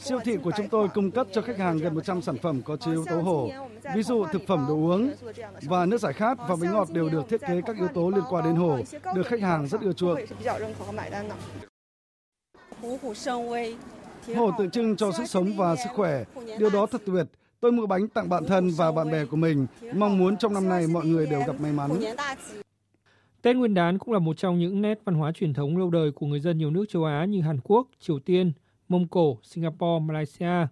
[0.00, 2.76] Siêu thị của chúng tôi cung cấp cho khách hàng gần 100 sản phẩm có
[2.76, 3.50] chứa yếu tố hổ,
[3.94, 5.10] ví dụ thực phẩm đồ uống
[5.62, 8.24] và nước giải khát và bánh ngọt đều được thiết kế các yếu tố liên
[8.30, 8.78] quan đến hổ,
[9.14, 10.18] được khách hàng rất ưa chuộng.
[14.36, 16.24] Hổ tượng trưng cho sức sống và sức khỏe,
[16.58, 17.26] điều đó thật tuyệt
[17.62, 20.68] Tôi mua bánh tặng bạn thân và bạn bè của mình, mong muốn trong năm
[20.68, 21.90] nay mọi người đều gặp may mắn.
[23.42, 26.12] Tết Nguyên đán cũng là một trong những nét văn hóa truyền thống lâu đời
[26.12, 28.52] của người dân nhiều nước châu Á như Hàn Quốc, Triều Tiên,
[28.88, 30.66] Mông Cổ, Singapore, Malaysia.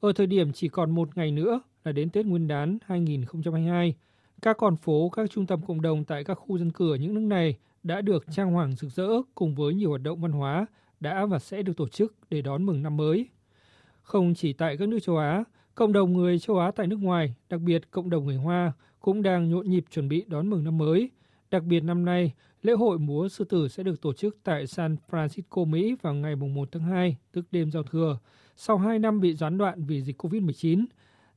[0.00, 3.94] Ở thời điểm chỉ còn một ngày nữa là đến Tết Nguyên đán 2022,
[4.42, 7.14] các con phố, các trung tâm cộng đồng tại các khu dân cư ở những
[7.14, 10.66] nước này đã được trang hoàng rực rỡ cùng với nhiều hoạt động văn hóa
[11.00, 13.26] đã và sẽ được tổ chức để đón mừng năm mới.
[14.02, 15.44] Không chỉ tại các nước châu Á,
[15.76, 19.22] Cộng đồng người châu Á tại nước ngoài, đặc biệt cộng đồng người Hoa, cũng
[19.22, 21.10] đang nhộn nhịp chuẩn bị đón mừng năm mới.
[21.50, 24.96] Đặc biệt năm nay, lễ hội múa sư tử sẽ được tổ chức tại San
[25.10, 28.18] Francisco, Mỹ vào ngày 1 tháng 2, tức đêm giao thừa,
[28.56, 30.84] sau 2 năm bị gián đoạn vì dịch COVID-19.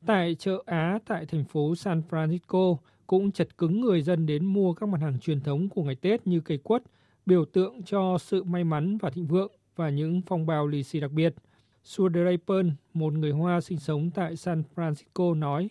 [0.06, 2.76] Tại chợ Á tại thành phố San Francisco
[3.08, 6.28] cũng chật cứng người dân đến mua các mặt hàng truyền thống của ngày Tết
[6.28, 6.84] như cây quất,
[7.26, 11.00] biểu tượng cho sự may mắn và thịnh vượng và những phong bao lì xì
[11.00, 11.36] đặc biệt–
[11.84, 15.70] Sue Draper, một người Hoa sinh sống tại San Francisco nói.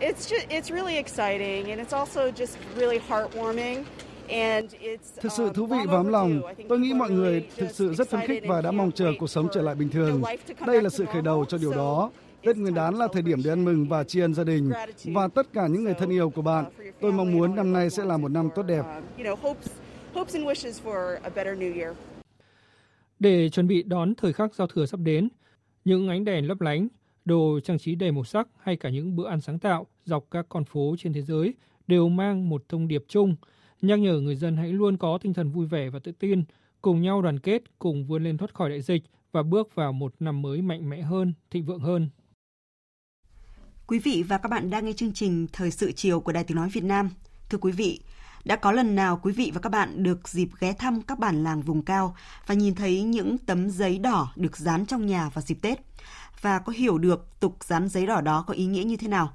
[0.00, 3.84] It's just, it's really exciting and it's also just really heartwarming.
[5.22, 6.40] Thực sự thú vị và ấm lòng.
[6.68, 9.48] Tôi nghĩ mọi người thực sự rất phấn khích và đã mong chờ cuộc sống
[9.52, 10.22] trở lại bình thường.
[10.66, 12.10] Đây là sự khởi đầu cho điều đó.
[12.42, 14.70] Tết Nguyên đán là thời điểm để ăn mừng và tri ân gia đình
[15.04, 16.64] và tất cả những người thân yêu của bạn.
[17.00, 18.84] Tôi mong muốn năm nay sẽ là một năm tốt đẹp.
[23.18, 25.28] Để chuẩn bị đón thời khắc giao thừa sắp đến,
[25.84, 26.88] những ánh đèn lấp lánh,
[27.24, 30.46] đồ trang trí đầy màu sắc hay cả những bữa ăn sáng tạo dọc các
[30.48, 31.54] con phố trên thế giới
[31.86, 33.36] đều mang một thông điệp chung,
[33.82, 36.44] nhắc nhở người dân hãy luôn có tinh thần vui vẻ và tự tin,
[36.80, 39.02] cùng nhau đoàn kết, cùng vươn lên thoát khỏi đại dịch
[39.32, 42.08] và bước vào một năm mới mạnh mẽ hơn, thịnh vượng hơn.
[43.86, 46.56] Quý vị và các bạn đang nghe chương trình Thời sự chiều của Đài Tiếng
[46.56, 47.10] Nói Việt Nam.
[47.50, 48.00] Thưa quý vị,
[48.46, 51.44] đã có lần nào quý vị và các bạn được dịp ghé thăm các bản
[51.44, 52.16] làng vùng cao
[52.46, 55.78] và nhìn thấy những tấm giấy đỏ được dán trong nhà vào dịp Tết
[56.40, 59.32] và có hiểu được tục dán giấy đỏ đó có ý nghĩa như thế nào?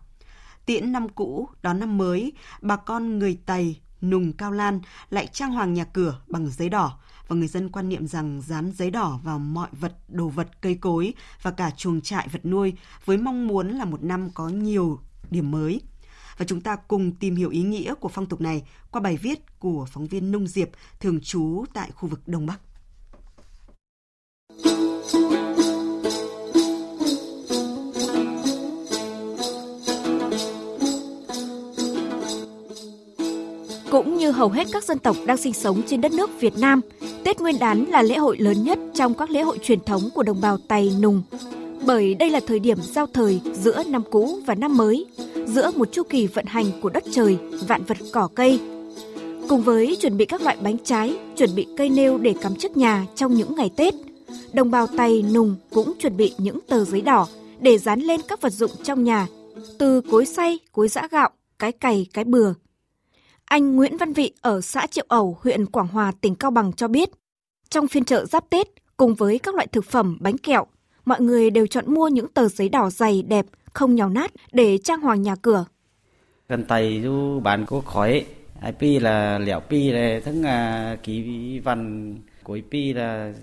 [0.65, 5.51] Tiễn năm cũ, đón năm mới, bà con người Tày, Nùng Cao Lan lại trang
[5.51, 6.97] hoàng nhà cửa bằng giấy đỏ
[7.27, 10.75] và người dân quan niệm rằng dán giấy đỏ vào mọi vật, đồ vật, cây
[10.75, 12.73] cối và cả chuồng trại vật nuôi
[13.05, 14.99] với mong muốn là một năm có nhiều
[15.29, 15.81] điểm mới.
[16.41, 19.59] Và chúng ta cùng tìm hiểu ý nghĩa của phong tục này qua bài viết
[19.59, 20.69] của phóng viên Nông Diệp
[20.99, 22.59] thường trú tại khu vực Đông Bắc.
[33.91, 36.81] Cũng như hầu hết các dân tộc đang sinh sống trên đất nước Việt Nam,
[37.25, 40.23] Tết Nguyên đán là lễ hội lớn nhất trong các lễ hội truyền thống của
[40.23, 41.23] đồng bào Tày Nùng.
[41.85, 45.05] Bởi đây là thời điểm giao thời giữa năm cũ và năm mới,
[45.47, 48.59] giữa một chu kỳ vận hành của đất trời, vạn vật cỏ cây.
[49.49, 52.77] Cùng với chuẩn bị các loại bánh trái, chuẩn bị cây nêu để cắm trước
[52.77, 53.93] nhà trong những ngày Tết,
[54.53, 57.27] đồng bào Tày Nùng cũng chuẩn bị những tờ giấy đỏ
[57.59, 59.27] để dán lên các vật dụng trong nhà,
[59.77, 61.29] từ cối xay, cối giã gạo,
[61.59, 62.53] cái cày, cái bừa.
[63.45, 66.87] Anh Nguyễn Văn Vị ở xã Triệu Ẩu, huyện Quảng Hòa, tỉnh Cao Bằng cho
[66.87, 67.09] biết,
[67.69, 68.67] trong phiên chợ giáp Tết,
[68.97, 70.65] cùng với các loại thực phẩm, bánh kẹo,
[71.11, 74.77] mọi người đều chọn mua những tờ giấy đỏ dày đẹp, không nhào nát để
[74.77, 75.65] trang hoàng nhà cửa.
[76.49, 78.25] Gần tay du bán có khói,
[78.61, 81.15] ai pi là lẻo pi là ทั้ à, ký
[81.63, 81.79] văn
[82.43, 83.33] cuối pi là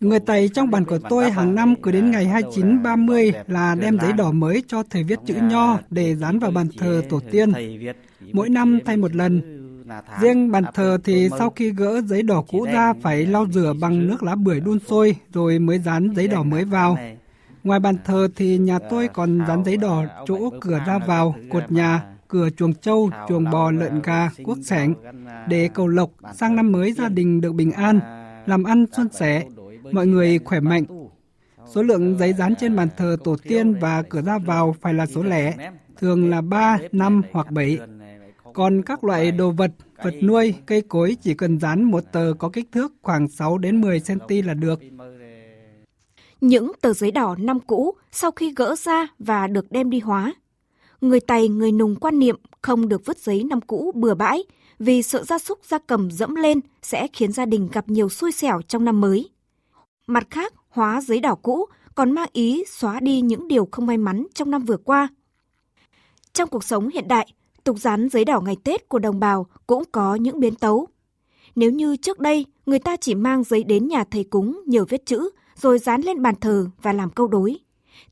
[0.00, 3.98] Người Tây trong bản của tôi hàng năm cứ đến ngày 29, 30 là đem
[3.98, 7.52] giấy đỏ mới cho thầy viết chữ nho để dán vào bàn thờ tổ tiên.
[8.32, 9.61] Mỗi năm thay một lần.
[10.20, 14.06] Riêng bàn thờ thì sau khi gỡ giấy đỏ cũ ra phải lau rửa bằng
[14.06, 16.98] nước lá bưởi đun sôi rồi mới dán giấy đỏ mới vào.
[17.64, 21.72] Ngoài bàn thờ thì nhà tôi còn dán giấy đỏ chỗ cửa ra vào, cột
[21.72, 24.94] nhà, cửa chuồng trâu, chuồng bò, lợn gà, quốc sẻng
[25.48, 28.00] để cầu lộc sang năm mới gia đình được bình an,
[28.46, 29.44] làm ăn xuân sẻ,
[29.92, 30.84] mọi người khỏe mạnh.
[31.74, 35.06] Số lượng giấy dán trên bàn thờ tổ tiên và cửa ra vào phải là
[35.06, 35.54] số lẻ,
[35.98, 37.78] thường là 3, 5 hoặc 7.
[38.54, 39.70] Còn các loại đồ vật,
[40.02, 43.80] vật nuôi, cây cối chỉ cần dán một tờ có kích thước khoảng 6 đến
[43.80, 44.80] 10 cm là được.
[46.40, 50.34] Những tờ giấy đỏ năm cũ sau khi gỡ ra và được đem đi hóa.
[51.00, 54.44] Người Tày, người Nùng quan niệm không được vứt giấy năm cũ bừa bãi
[54.78, 58.32] vì sợ gia súc gia cầm dẫm lên sẽ khiến gia đình gặp nhiều xui
[58.32, 59.30] xẻo trong năm mới.
[60.06, 63.98] Mặt khác, hóa giấy đỏ cũ còn mang ý xóa đi những điều không may
[63.98, 65.08] mắn trong năm vừa qua.
[66.32, 67.26] Trong cuộc sống hiện đại,
[67.64, 70.86] tục rán giấy đỏ ngày Tết của đồng bào cũng có những biến tấu.
[71.54, 75.06] Nếu như trước đây người ta chỉ mang giấy đến nhà thầy cúng nhiều viết
[75.06, 77.58] chữ rồi dán lên bàn thờ và làm câu đối,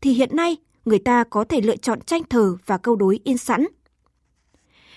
[0.00, 3.38] thì hiện nay người ta có thể lựa chọn tranh thờ và câu đối in
[3.38, 3.66] sẵn.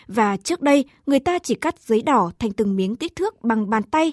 [0.07, 3.69] Và trước đây người ta chỉ cắt giấy đỏ thành từng miếng kích thước bằng
[3.69, 4.11] bàn tay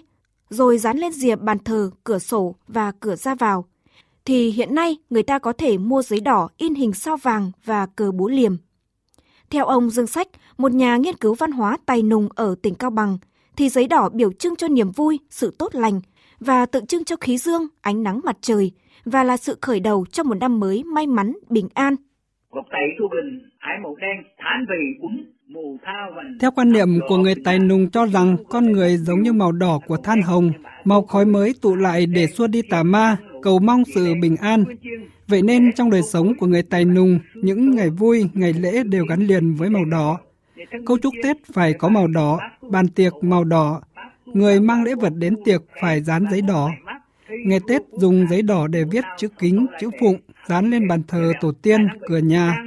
[0.51, 3.65] rồi dán lên rìa bàn thờ, cửa sổ và cửa ra vào.
[4.25, 7.87] Thì hiện nay người ta có thể mua giấy đỏ in hình sao vàng và
[7.87, 8.57] cờ búa liềm.
[9.51, 10.29] Theo ông Dương Sách,
[10.59, 13.19] một nhà nghiên cứu văn hóa tài nùng ở tỉnh Cao Bằng,
[13.57, 16.01] thì giấy đỏ biểu trưng cho niềm vui, sự tốt lành
[16.41, 18.73] và tượng trưng cho khí dương, ánh nắng mặt trời
[19.05, 21.97] và là sự khởi đầu cho một năm mới may mắn, bình an.
[26.41, 29.81] Theo quan niệm của người Tài Nùng cho rằng con người giống như màu đỏ
[29.87, 30.53] của than hồng,
[30.85, 34.65] màu khói mới tụ lại để xua đi tà ma, cầu mong sự bình an.
[35.31, 39.05] Vậy nên trong đời sống của người Tài Nùng, những ngày vui, ngày lễ đều
[39.05, 40.19] gắn liền với màu đỏ.
[40.87, 42.39] Câu chúc Tết phải có màu đỏ,
[42.71, 43.81] bàn tiệc màu đỏ,
[44.25, 46.71] người mang lễ vật đến tiệc phải dán giấy đỏ.
[47.47, 50.17] Ngày Tết dùng giấy đỏ để viết chữ kính, chữ phụng,
[50.49, 52.65] dán lên bàn thờ tổ tiên, cửa nhà.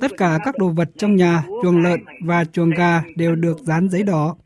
[0.00, 3.88] Tất cả các đồ vật trong nhà, chuồng lợn và chuồng gà đều được dán
[3.88, 4.36] giấy đỏ.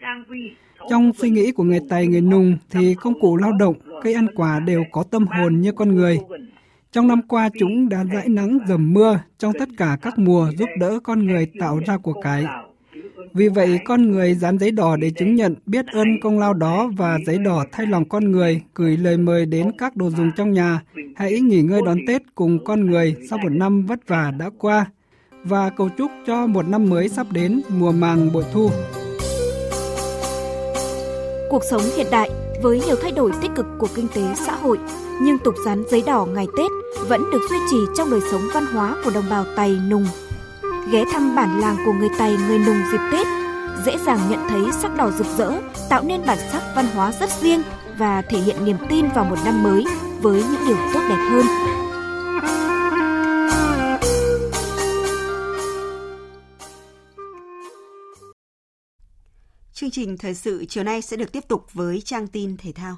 [0.91, 4.27] Trong suy nghĩ của người Tài người Nùng thì công cụ lao động, cây ăn
[4.35, 6.19] quả đều có tâm hồn như con người.
[6.93, 10.69] Trong năm qua chúng đã dãi nắng dầm mưa trong tất cả các mùa giúp
[10.79, 12.45] đỡ con người tạo ra của cải.
[13.33, 16.91] Vì vậy, con người dán giấy đỏ để chứng nhận biết ơn công lao đó
[16.97, 20.53] và giấy đỏ thay lòng con người gửi lời mời đến các đồ dùng trong
[20.53, 20.81] nhà.
[21.17, 24.87] Hãy nghỉ ngơi đón Tết cùng con người sau một năm vất vả đã qua
[25.45, 28.71] và cầu chúc cho một năm mới sắp đến mùa màng bội thu.
[31.51, 32.31] Cuộc sống hiện đại
[32.63, 34.79] với nhiều thay đổi tích cực của kinh tế xã hội,
[35.23, 36.71] nhưng tục dán giấy đỏ ngày Tết
[37.09, 40.07] vẫn được duy trì trong đời sống văn hóa của đồng bào Tày Nùng
[40.91, 43.27] ghé thăm bản làng của người Tày người Nùng dịp Tết,
[43.87, 45.53] dễ dàng nhận thấy sắc đỏ rực rỡ
[45.89, 47.63] tạo nên bản sắc văn hóa rất riêng
[47.99, 49.85] và thể hiện niềm tin vào một năm mới.
[50.23, 51.70] với những điều tốt đẹp hơn.
[59.91, 62.97] Chương trình thời sự chiều nay sẽ được tiếp tục với trang tin thể thao.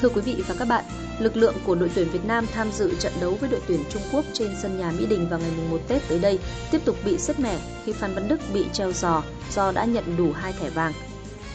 [0.00, 0.84] Thưa quý vị và các bạn,
[1.18, 4.02] lực lượng của đội tuyển Việt Nam tham dự trận đấu với đội tuyển Trung
[4.12, 6.38] Quốc trên sân nhà Mỹ Đình vào ngày 1 Tết tới đây
[6.70, 9.22] tiếp tục bị sứt mẻ khi Phan Văn Đức bị treo giò
[9.52, 10.92] do đã nhận đủ hai thẻ vàng.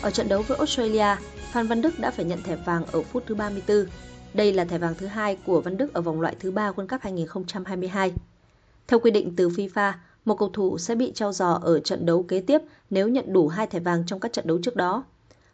[0.01, 1.15] Ở trận đấu với Australia,
[1.51, 3.85] Phan Văn Đức đã phải nhận thẻ vàng ở phút thứ 34.
[4.33, 6.87] Đây là thẻ vàng thứ hai của Văn Đức ở vòng loại thứ ba World
[6.87, 8.13] Cup 2022.
[8.91, 9.93] Theo quy định từ FIFA,
[10.25, 13.47] một cầu thủ sẽ bị treo giò ở trận đấu kế tiếp nếu nhận đủ
[13.47, 15.03] hai thẻ vàng trong các trận đấu trước đó.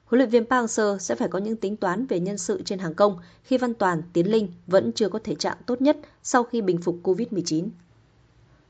[0.06, 2.80] Huấn luyện viên Park Hang-seo sẽ phải có những tính toán về nhân sự trên
[2.80, 6.44] hàng công khi Văn Toàn, Tiến Linh vẫn chưa có thể trạng tốt nhất sau
[6.44, 7.68] khi bình phục Covid-19.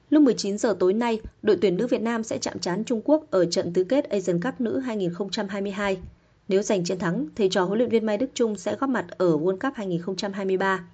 [0.10, 3.32] Lúc 19 giờ tối nay, đội tuyển nữ Việt Nam sẽ chạm trán Trung Quốc
[3.32, 5.98] ở trận tứ kết Asian Cup nữ 2022.
[6.48, 9.06] Nếu giành chiến thắng, thầy trò huấn luyện viên Mai Đức Chung sẽ góp mặt
[9.10, 10.86] ở World Cup 2023.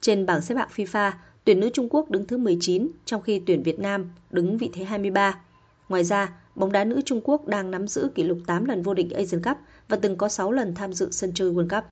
[0.00, 1.12] Trên bảng xếp hạng FIFA,
[1.44, 4.84] tuyển nữ Trung Quốc đứng thứ 19, trong khi tuyển Việt Nam đứng vị thế
[4.84, 5.40] 23.
[5.88, 8.94] Ngoài ra, bóng đá nữ Trung Quốc đang nắm giữ kỷ lục 8 lần vô
[8.94, 9.56] địch Asian Cup
[9.88, 11.84] và từng có 6 lần tham dự sân chơi World Cup.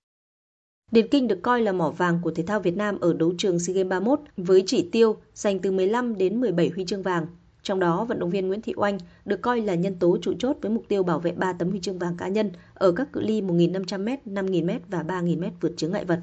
[0.92, 3.58] Điền Kinh được coi là mỏ vàng của thể thao Việt Nam ở đấu trường
[3.58, 7.26] SEA Games 31 với chỉ tiêu giành từ 15 đến 17 huy chương vàng.
[7.62, 10.56] Trong đó, vận động viên Nguyễn Thị Oanh được coi là nhân tố trụ chốt
[10.62, 13.20] với mục tiêu bảo vệ 3 tấm huy chương vàng cá nhân ở các cự
[13.20, 16.20] ly 1.500m, 5.000m và 3.000m vượt chướng ngại vật.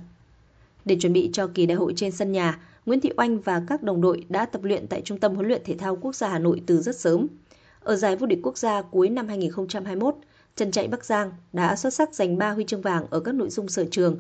[0.85, 3.83] Để chuẩn bị cho kỳ đại hội trên sân nhà, Nguyễn Thị Oanh và các
[3.83, 6.39] đồng đội đã tập luyện tại Trung tâm huấn luyện thể thao quốc gia Hà
[6.39, 7.27] Nội từ rất sớm.
[7.79, 10.15] Ở giải vô địch quốc gia cuối năm 2021,
[10.55, 13.49] Trần chạy Bắc Giang đã xuất sắc giành 3 huy chương vàng ở các nội
[13.49, 14.19] dung sở trường.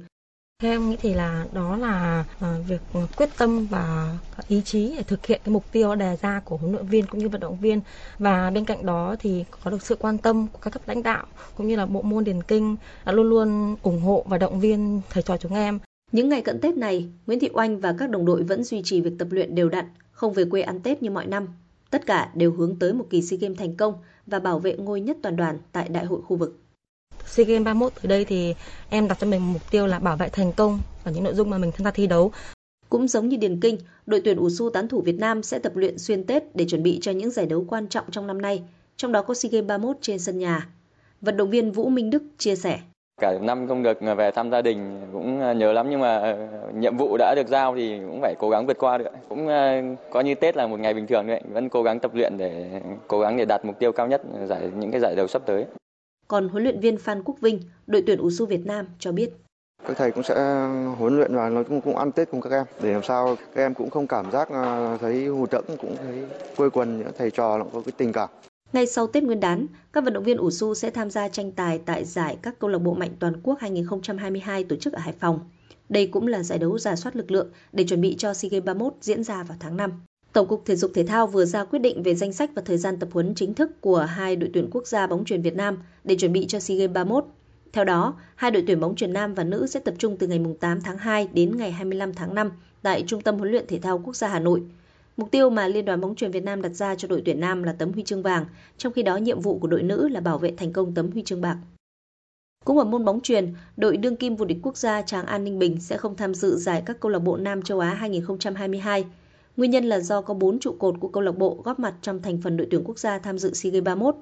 [0.61, 2.81] Theo em nghĩ thì là đó là ờ, việc
[3.17, 6.71] quyết tâm và ý chí để thực hiện cái mục tiêu đề ra của huấn
[6.71, 7.81] luyện viên cũng như vận động viên
[8.19, 11.25] và bên cạnh đó thì có được sự quan tâm của các cấp lãnh đạo
[11.57, 15.01] cũng như là bộ môn điền kinh đã luôn luôn ủng hộ và động viên
[15.09, 15.79] thầy trò chúng em.
[16.11, 19.01] Những ngày cận Tết này, Nguyễn Thị Oanh và các đồng đội vẫn duy trì
[19.01, 21.47] việc tập luyện đều đặn, không về quê ăn Tết như mọi năm.
[21.89, 23.93] Tất cả đều hướng tới một kỳ SEA Games thành công
[24.25, 26.59] và bảo vệ ngôi nhất toàn đoàn tại đại hội khu vực.
[27.25, 28.55] SEA Games 31 tới đây thì
[28.89, 31.49] em đặt cho mình mục tiêu là bảo vệ thành công ở những nội dung
[31.49, 32.31] mà mình tham gia thi đấu.
[32.89, 35.75] Cũng giống như Điền Kinh, đội tuyển ủ su tán thủ Việt Nam sẽ tập
[35.75, 38.63] luyện xuyên Tết để chuẩn bị cho những giải đấu quan trọng trong năm nay,
[38.97, 40.69] trong đó có SEA Games 31 trên sân nhà.
[41.21, 42.79] Vận động viên Vũ Minh Đức chia sẻ.
[43.21, 46.97] Cả năm không được về thăm gia đình cũng nhớ lắm nhưng mà ờ, nhiệm
[46.97, 49.09] vụ đã được giao thì cũng phải cố gắng vượt qua được.
[49.29, 52.11] Cũng ờ, coi như Tết là một ngày bình thường đấy, vẫn cố gắng tập
[52.13, 55.27] luyện để cố gắng để đạt mục tiêu cao nhất giải những cái giải đấu
[55.27, 55.65] sắp tới.
[56.27, 59.29] Còn huấn luyện viên Phan Quốc Vinh, đội tuyển ủ su Việt Nam cho biết
[59.87, 60.35] các thầy cũng sẽ
[60.97, 63.61] huấn luyện và nói chung cũng ăn Tết cùng các em để làm sao các
[63.61, 66.23] em cũng không cảm giác ờ, thấy hụt hẫng cũng thấy
[66.57, 68.29] quây quần những thầy trò có cái tình cảm.
[68.73, 71.51] Ngay sau Tết Nguyên đán, các vận động viên ủ su sẽ tham gia tranh
[71.51, 75.13] tài tại giải các câu lạc bộ mạnh toàn quốc 2022 tổ chức ở Hải
[75.19, 75.39] Phòng.
[75.89, 78.65] Đây cũng là giải đấu giả soát lực lượng để chuẩn bị cho SEA Games
[78.65, 79.91] 31 diễn ra vào tháng 5.
[80.33, 82.77] Tổng cục Thể dục Thể thao vừa ra quyết định về danh sách và thời
[82.77, 85.77] gian tập huấn chính thức của hai đội tuyển quốc gia bóng chuyền Việt Nam
[86.03, 87.25] để chuẩn bị cho SEA Games 31.
[87.73, 90.39] Theo đó, hai đội tuyển bóng chuyền nam và nữ sẽ tập trung từ ngày
[90.59, 92.51] 8 tháng 2 đến ngày 25 tháng 5
[92.81, 94.61] tại Trung tâm huấn luyện thể thao quốc gia Hà Nội.
[95.17, 97.63] Mục tiêu mà Liên đoàn bóng chuyền Việt Nam đặt ra cho đội tuyển nam
[97.63, 98.45] là tấm huy chương vàng,
[98.77, 101.23] trong khi đó nhiệm vụ của đội nữ là bảo vệ thành công tấm huy
[101.23, 101.57] chương bạc.
[102.65, 105.59] Cũng ở môn bóng chuyền, đội đương kim vô địch quốc gia Tràng An Ninh
[105.59, 109.05] Bình sẽ không tham dự giải các câu lạc bộ Nam châu Á 2022.
[109.57, 112.21] Nguyên nhân là do có 4 trụ cột của câu lạc bộ góp mặt trong
[112.21, 114.15] thành phần đội tuyển quốc gia tham dự SEA Games 31.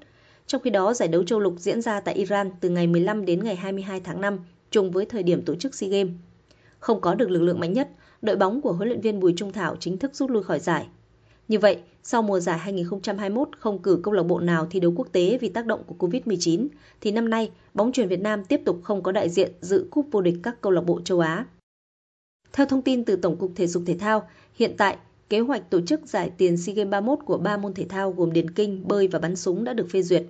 [0.47, 3.43] Trong khi đó, giải đấu châu lục diễn ra tại Iran từ ngày 15 đến
[3.43, 4.39] ngày 22 tháng 5,
[4.71, 6.13] trùng với thời điểm tổ chức SEA Games.
[6.79, 7.89] Không có được lực lượng mạnh nhất,
[8.21, 10.87] đội bóng của huấn luyện viên Bùi Trung Thảo chính thức rút lui khỏi giải.
[11.47, 15.07] Như vậy, sau mùa giải 2021 không cử câu lạc bộ nào thi đấu quốc
[15.11, 16.67] tế vì tác động của Covid-19,
[17.01, 20.07] thì năm nay bóng chuyền Việt Nam tiếp tục không có đại diện dự cúp
[20.11, 21.45] vô địch các câu lạc bộ châu Á.
[22.53, 24.97] Theo thông tin từ Tổng cục Thể dục Thể thao, hiện tại
[25.29, 28.33] kế hoạch tổ chức giải tiền SEA Games 31 của ba môn thể thao gồm
[28.33, 30.23] điền kinh, bơi và bắn súng đã được phê duyệt.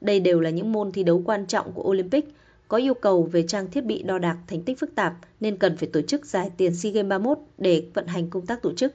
[0.00, 2.34] Đây đều là những môn thi đấu quan trọng của Olympic,
[2.70, 5.76] có yêu cầu về trang thiết bị đo đạc thành tích phức tạp nên cần
[5.76, 8.94] phải tổ chức giải tiền SEA Games 31 để vận hành công tác tổ chức.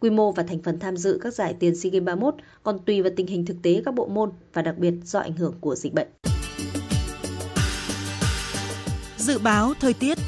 [0.00, 3.02] Quy mô và thành phần tham dự các giải tiền SEA Games 31 còn tùy
[3.02, 5.74] vào tình hình thực tế các bộ môn và đặc biệt do ảnh hưởng của
[5.74, 6.08] dịch bệnh.
[9.16, 10.18] Dự báo thời tiết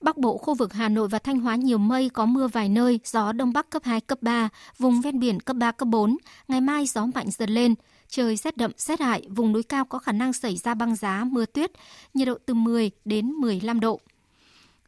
[0.00, 3.00] Bắc Bộ, khu vực Hà Nội và Thanh Hóa nhiều mây, có mưa vài nơi,
[3.04, 6.16] gió Đông Bắc cấp 2, cấp 3, vùng ven biển cấp 3, cấp 4.
[6.48, 7.74] Ngày mai gió mạnh dần lên,
[8.08, 11.24] trời rét đậm, rét hại, vùng núi cao có khả năng xảy ra băng giá,
[11.24, 11.72] mưa tuyết,
[12.14, 14.00] nhiệt độ từ 10 đến 15 độ.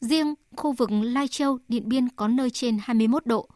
[0.01, 3.49] Riêng khu vực Lai Châu, Điện Biên có nơi trên 21 độ.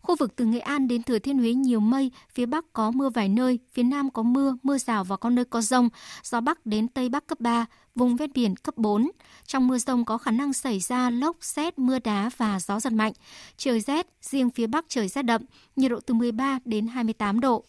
[0.00, 3.10] Khu vực từ Nghệ An đến Thừa Thiên Huế nhiều mây, phía Bắc có mưa
[3.10, 5.88] vài nơi, phía Nam có mưa, mưa rào và có nơi có rông,
[6.22, 9.10] gió Bắc đến Tây Bắc cấp 3, vùng ven biển cấp 4.
[9.46, 12.92] Trong mưa rông có khả năng xảy ra lốc, xét, mưa đá và gió giật
[12.92, 13.12] mạnh.
[13.56, 15.42] Trời rét, riêng phía Bắc trời rét đậm,
[15.76, 17.64] nhiệt độ từ 13 đến 28 độ.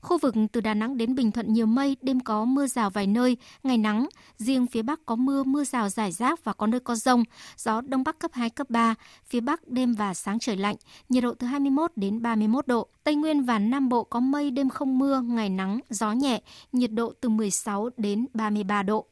[0.00, 3.06] Khu vực từ Đà Nẵng đến Bình Thuận nhiều mây, đêm có mưa rào vài
[3.06, 6.80] nơi, ngày nắng, riêng phía Bắc có mưa, mưa rào rải rác và có nơi
[6.80, 7.24] có rông,
[7.56, 8.94] gió Đông Bắc cấp 2, cấp 3,
[9.26, 10.76] phía Bắc đêm và sáng trời lạnh,
[11.08, 12.88] nhiệt độ từ 21 đến 31 độ.
[13.04, 16.42] Tây Nguyên và Nam Bộ có mây, đêm không mưa, ngày nắng, gió nhẹ,
[16.72, 19.06] nhiệt độ từ 16 đến 33 độ.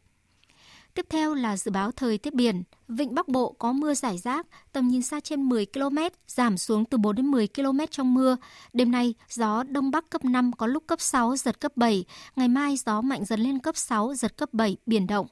[0.95, 2.63] Tiếp theo là dự báo thời tiết biển.
[2.89, 6.85] Vịnh Bắc Bộ có mưa rải rác, tầm nhìn xa trên 10 km, giảm xuống
[6.85, 8.37] từ 4 đến 10 km trong mưa.
[8.73, 12.05] Đêm nay, gió Đông Bắc cấp 5 có lúc cấp 6, giật cấp 7.
[12.37, 15.27] Ngày mai, gió mạnh dần lên cấp 6, giật cấp 7, biển động.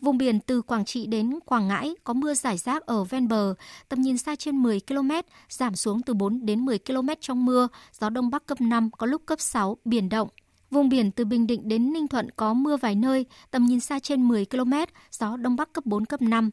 [0.00, 3.54] Vùng biển từ Quảng Trị đến Quảng Ngãi có mưa rải rác ở ven bờ,
[3.88, 5.10] tầm nhìn xa trên 10 km,
[5.48, 7.68] giảm xuống từ 4 đến 10 km trong mưa,
[8.00, 10.28] gió Đông Bắc cấp 5 có lúc cấp 6, biển động.
[10.70, 13.98] Vùng biển từ Bình Định đến Ninh Thuận có mưa vài nơi, tầm nhìn xa
[13.98, 14.72] trên 10 km,
[15.10, 16.50] gió Đông Bắc cấp 4, cấp 5.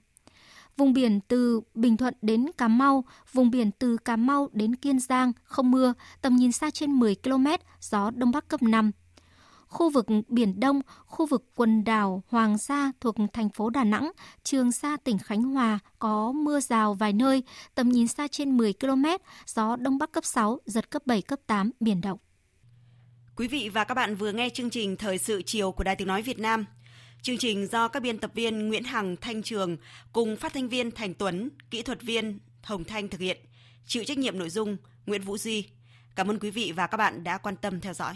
[0.77, 3.03] Vùng biển từ Bình Thuận đến Cà Mau,
[3.33, 7.15] vùng biển từ Cà Mau đến Kiên Giang không mưa, tầm nhìn xa trên 10
[7.15, 7.47] km,
[7.81, 8.91] gió Đông Bắc cấp 5.
[9.67, 14.11] Khu vực Biển Đông, khu vực quần đảo Hoàng Sa thuộc thành phố Đà Nẵng,
[14.43, 17.43] Trường Sa tỉnh Khánh Hòa có mưa rào vài nơi,
[17.75, 19.05] tầm nhìn xa trên 10 km,
[19.47, 22.17] gió Đông Bắc cấp 6, giật cấp 7, cấp 8, biển động.
[23.37, 26.07] Quý vị và các bạn vừa nghe chương trình Thời sự chiều của Đài Tiếng
[26.07, 26.65] Nói Việt Nam.
[27.21, 29.77] Chương trình do các biên tập viên Nguyễn Hằng, Thanh Trường
[30.13, 33.37] cùng phát thanh viên Thành Tuấn, kỹ thuật viên Hồng Thanh thực hiện.
[33.85, 35.69] Chịu trách nhiệm nội dung Nguyễn Vũ Duy.
[36.15, 38.15] Cảm ơn quý vị và các bạn đã quan tâm theo dõi.